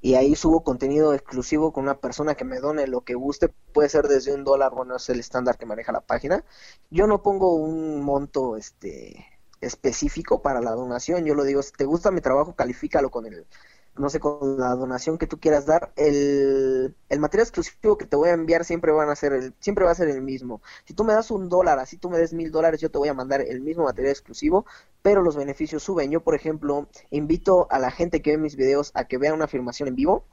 y 0.04 0.16
ahí 0.16 0.36
subo 0.36 0.62
contenido 0.62 1.14
exclusivo 1.14 1.72
con 1.72 1.84
una 1.84 1.98
persona 1.98 2.34
que 2.34 2.44
me 2.44 2.60
done 2.60 2.86
lo 2.86 3.00
que 3.00 3.14
guste, 3.14 3.48
puede 3.48 3.88
ser 3.88 4.06
desde 4.06 4.34
un 4.34 4.44
dólar, 4.44 4.70
bueno, 4.74 4.96
es 4.96 5.08
el 5.08 5.18
estándar 5.18 5.56
que 5.56 5.64
maneja 5.64 5.92
la 5.92 6.02
página. 6.02 6.44
Yo 6.90 7.06
no 7.06 7.22
pongo 7.22 7.54
un 7.54 8.02
monto 8.02 8.58
este 8.58 9.26
específico 9.62 10.42
para 10.42 10.60
la 10.60 10.72
donación, 10.72 11.24
yo 11.24 11.34
lo 11.34 11.42
digo, 11.44 11.62
si 11.62 11.72
te 11.72 11.86
gusta 11.86 12.10
mi 12.10 12.20
trabajo, 12.20 12.54
califícalo 12.54 13.10
con 13.10 13.24
el 13.24 13.46
no 13.96 14.08
sé, 14.08 14.18
con 14.18 14.58
la 14.58 14.74
donación 14.74 15.18
que 15.18 15.26
tú 15.26 15.38
quieras 15.38 15.66
dar, 15.66 15.92
el, 15.96 16.96
el, 17.08 17.20
material 17.20 17.46
exclusivo 17.46 17.96
que 17.96 18.06
te 18.06 18.16
voy 18.16 18.28
a 18.28 18.32
enviar 18.32 18.64
siempre 18.64 18.90
van 18.92 19.08
a 19.08 19.16
ser 19.16 19.32
el, 19.32 19.54
siempre 19.60 19.84
va 19.84 19.92
a 19.92 19.94
ser 19.94 20.08
el 20.08 20.20
mismo. 20.20 20.62
Si 20.84 20.94
tú 20.94 21.04
me 21.04 21.12
das 21.12 21.30
un 21.30 21.48
dólar, 21.48 21.78
así 21.78 21.96
tú 21.96 22.10
me 22.10 22.18
des 22.18 22.32
mil 22.32 22.50
dólares, 22.50 22.80
yo 22.80 22.90
te 22.90 22.98
voy 22.98 23.08
a 23.08 23.14
mandar 23.14 23.40
el 23.40 23.60
mismo 23.60 23.84
material 23.84 24.12
exclusivo, 24.12 24.66
pero 25.02 25.22
los 25.22 25.36
beneficios 25.36 25.82
suben. 25.82 26.10
Yo, 26.10 26.22
por 26.22 26.34
ejemplo, 26.34 26.88
invito 27.10 27.68
a 27.70 27.78
la 27.78 27.90
gente 27.90 28.22
que 28.22 28.32
ve 28.32 28.38
mis 28.38 28.56
videos 28.56 28.90
a 28.94 29.04
que 29.06 29.18
vean 29.18 29.34
una 29.34 29.48
filmación 29.48 29.88
en 29.88 29.96
vivo. 29.96 30.24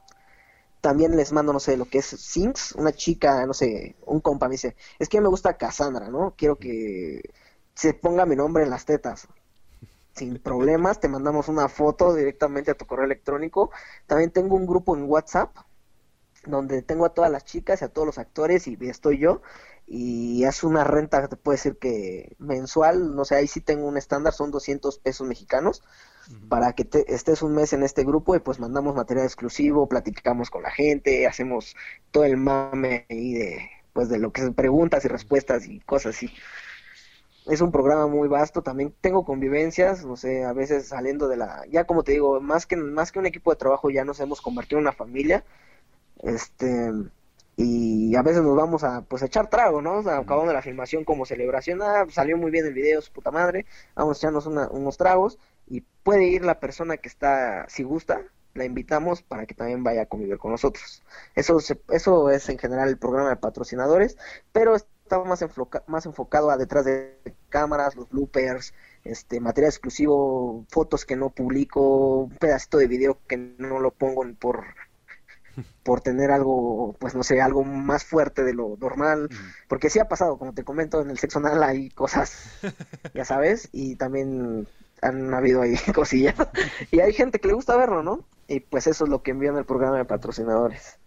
También 0.80 1.16
les 1.16 1.32
mando, 1.32 1.52
no 1.52 1.60
sé, 1.60 1.76
lo 1.76 1.84
que 1.84 1.98
es 1.98 2.06
Sinks, 2.06 2.72
una 2.72 2.92
chica, 2.92 3.46
no 3.46 3.54
sé, 3.54 3.96
un 4.06 4.20
compa 4.20 4.48
me 4.48 4.54
dice, 4.54 4.76
es 4.98 5.08
que 5.08 5.20
me 5.20 5.28
gusta 5.28 5.56
Cassandra, 5.56 6.08
¿no? 6.08 6.34
Quiero 6.36 6.56
que 6.58 7.22
se 7.74 7.94
ponga 7.94 8.26
mi 8.26 8.34
nombre 8.36 8.64
en 8.64 8.70
las 8.70 8.84
tetas 8.84 9.28
sin 10.14 10.38
problemas, 10.38 11.00
te 11.00 11.08
mandamos 11.08 11.48
una 11.48 11.68
foto 11.68 12.14
directamente 12.14 12.70
a 12.70 12.74
tu 12.74 12.86
correo 12.86 13.06
electrónico. 13.06 13.70
También 14.06 14.30
tengo 14.30 14.56
un 14.56 14.66
grupo 14.66 14.96
en 14.96 15.04
WhatsApp 15.04 15.56
donde 16.44 16.82
tengo 16.82 17.06
a 17.06 17.14
todas 17.14 17.30
las 17.30 17.44
chicas 17.44 17.82
y 17.82 17.84
a 17.84 17.88
todos 17.88 18.06
los 18.06 18.18
actores 18.18 18.66
y 18.66 18.76
estoy 18.80 19.18
yo 19.18 19.42
y 19.86 20.44
es 20.44 20.64
una 20.64 20.84
renta, 20.84 21.28
te 21.28 21.36
puedo 21.36 21.54
decir 21.54 21.76
que 21.78 22.34
mensual, 22.38 23.14
no 23.14 23.24
sé, 23.24 23.36
ahí 23.36 23.46
sí 23.46 23.60
tengo 23.60 23.86
un 23.86 23.96
estándar, 23.96 24.32
son 24.32 24.50
200 24.50 24.98
pesos 24.98 25.26
mexicanos 25.26 25.82
para 26.48 26.72
que 26.72 26.84
te, 26.84 27.12
estés 27.12 27.42
un 27.42 27.54
mes 27.54 27.72
en 27.72 27.82
este 27.82 28.04
grupo 28.04 28.34
y 28.34 28.38
pues 28.38 28.58
mandamos 28.58 28.94
material 28.94 29.26
exclusivo, 29.26 29.88
platicamos 29.88 30.50
con 30.50 30.62
la 30.62 30.70
gente, 30.70 31.26
hacemos 31.26 31.76
todo 32.10 32.24
el 32.24 32.36
mame 32.36 33.06
ahí 33.10 33.34
de 33.34 33.70
pues 33.92 34.08
de 34.08 34.18
lo 34.18 34.32
que 34.32 34.40
son 34.40 34.54
preguntas 34.54 35.04
y 35.04 35.08
respuestas 35.08 35.66
y 35.66 35.80
cosas 35.80 36.16
así 36.16 36.30
es 37.46 37.60
un 37.60 37.72
programa 37.72 38.06
muy 38.06 38.28
vasto, 38.28 38.62
también 38.62 38.94
tengo 39.00 39.24
convivencias, 39.24 40.04
no 40.04 40.16
sé, 40.16 40.44
a 40.44 40.52
veces 40.52 40.88
saliendo 40.88 41.28
de 41.28 41.36
la, 41.36 41.64
ya 41.70 41.84
como 41.84 42.04
te 42.04 42.12
digo, 42.12 42.40
más 42.40 42.66
que, 42.66 42.76
más 42.76 43.12
que 43.12 43.18
un 43.18 43.26
equipo 43.26 43.50
de 43.50 43.56
trabajo 43.56 43.90
ya 43.90 44.04
nos 44.04 44.20
hemos 44.20 44.40
convertido 44.40 44.78
en 44.78 44.84
una 44.84 44.92
familia, 44.92 45.44
este, 46.22 46.92
y 47.56 48.14
a 48.16 48.22
veces 48.22 48.42
nos 48.42 48.56
vamos 48.56 48.84
a, 48.84 49.02
pues, 49.02 49.22
echar 49.22 49.50
trago, 49.50 49.82
¿no? 49.82 49.98
O 49.98 50.02
sea, 50.02 50.18
acabando 50.18 50.52
la 50.52 50.62
filmación 50.62 51.04
como 51.04 51.26
celebración, 51.26 51.82
ah, 51.82 52.06
salió 52.10 52.36
muy 52.36 52.50
bien 52.50 52.66
el 52.66 52.74
video, 52.74 53.00
su 53.02 53.12
puta 53.12 53.30
madre, 53.30 53.66
vamos 53.94 54.16
a 54.16 54.20
echarnos 54.20 54.46
unos 54.46 54.96
tragos, 54.96 55.38
y 55.66 55.82
puede 56.02 56.26
ir 56.26 56.44
la 56.44 56.60
persona 56.60 56.96
que 56.96 57.08
está, 57.08 57.66
si 57.68 57.82
gusta, 57.82 58.22
la 58.54 58.64
invitamos 58.64 59.22
para 59.22 59.46
que 59.46 59.54
también 59.54 59.82
vaya 59.82 60.02
a 60.02 60.06
convivir 60.06 60.38
con 60.38 60.50
nosotros. 60.50 61.02
Eso, 61.34 61.58
eso 61.90 62.30
es 62.30 62.48
en 62.48 62.58
general 62.58 62.88
el 62.88 62.98
programa 62.98 63.30
de 63.30 63.36
patrocinadores, 63.36 64.16
pero 64.52 64.76
estaba 65.12 65.28
más, 65.28 65.44
más 65.88 66.06
enfocado 66.06 66.50
a 66.50 66.56
detrás 66.56 66.86
de 66.86 67.18
cámaras, 67.50 67.96
los 67.96 68.08
bloopers, 68.08 68.72
este 69.04 69.40
material 69.40 69.70
exclusivo, 69.70 70.64
fotos 70.70 71.04
que 71.04 71.16
no 71.16 71.28
publico, 71.28 72.20
un 72.20 72.36
pedacito 72.38 72.78
de 72.78 72.86
video 72.86 73.18
que 73.26 73.36
no 73.36 73.78
lo 73.78 73.90
pongo 73.90 74.24
por 74.40 74.64
por 75.84 76.00
tener 76.00 76.30
algo, 76.30 76.94
pues 76.98 77.14
no 77.14 77.22
sé, 77.22 77.42
algo 77.42 77.62
más 77.62 78.04
fuerte 78.04 78.42
de 78.42 78.54
lo 78.54 78.78
normal, 78.80 79.28
porque 79.68 79.90
sí 79.90 79.98
ha 79.98 80.08
pasado, 80.08 80.38
como 80.38 80.54
te 80.54 80.64
comento, 80.64 81.02
en 81.02 81.10
el 81.10 81.18
sexo 81.18 81.40
anal 81.40 81.62
hay 81.62 81.90
cosas, 81.90 82.32
ya 83.14 83.26
sabes, 83.26 83.68
y 83.70 83.96
también 83.96 84.66
han 85.02 85.34
habido 85.34 85.60
ahí 85.60 85.76
cosillas, 85.94 86.36
y 86.90 87.00
hay 87.00 87.12
gente 87.12 87.38
que 87.38 87.48
le 87.48 87.54
gusta 87.54 87.76
verlo, 87.76 88.02
¿no? 88.02 88.24
Y 88.48 88.60
pues 88.60 88.86
eso 88.86 89.04
es 89.04 89.10
lo 89.10 89.22
que 89.22 89.32
envío 89.32 89.50
en 89.50 89.58
el 89.58 89.66
programa 89.66 89.98
de 89.98 90.06
patrocinadores. 90.06 90.98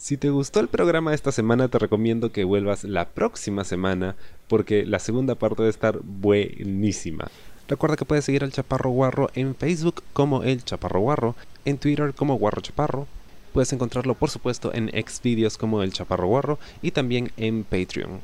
Si 0.00 0.16
te 0.16 0.30
gustó 0.30 0.60
el 0.60 0.68
programa 0.68 1.10
de 1.10 1.16
esta 1.16 1.30
semana, 1.30 1.68
te 1.68 1.78
recomiendo 1.78 2.32
que 2.32 2.44
vuelvas 2.44 2.84
la 2.84 3.10
próxima 3.10 3.64
semana 3.64 4.16
porque 4.48 4.86
la 4.86 4.98
segunda 4.98 5.34
parte 5.34 5.60
va 5.60 5.66
a 5.66 5.70
estar 5.70 6.00
buenísima. 6.02 7.30
Recuerda 7.68 7.96
que 7.96 8.06
puedes 8.06 8.24
seguir 8.24 8.42
al 8.42 8.50
Chaparro 8.50 8.88
Guarro 8.88 9.28
en 9.34 9.54
Facebook 9.54 10.02
como 10.14 10.42
El 10.42 10.64
Chaparro 10.64 11.00
Guarro, 11.00 11.36
en 11.66 11.76
Twitter 11.76 12.14
como 12.14 12.38
Guarro 12.38 12.62
Chaparro. 12.62 13.08
Puedes 13.52 13.74
encontrarlo, 13.74 14.14
por 14.14 14.30
supuesto, 14.30 14.72
en 14.72 14.88
Xvideos 14.88 15.58
como 15.58 15.82
El 15.82 15.92
Chaparro 15.92 16.28
Guarro 16.28 16.58
y 16.80 16.92
también 16.92 17.30
en 17.36 17.64
Patreon. 17.64 18.20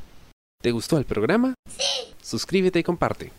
¿Te 0.63 0.71
gustó 0.71 0.97
el 0.97 1.05
programa? 1.05 1.53
Sí. 1.69 2.15
Suscríbete 2.23 2.79
y 2.79 2.85
comparte. 2.85 3.33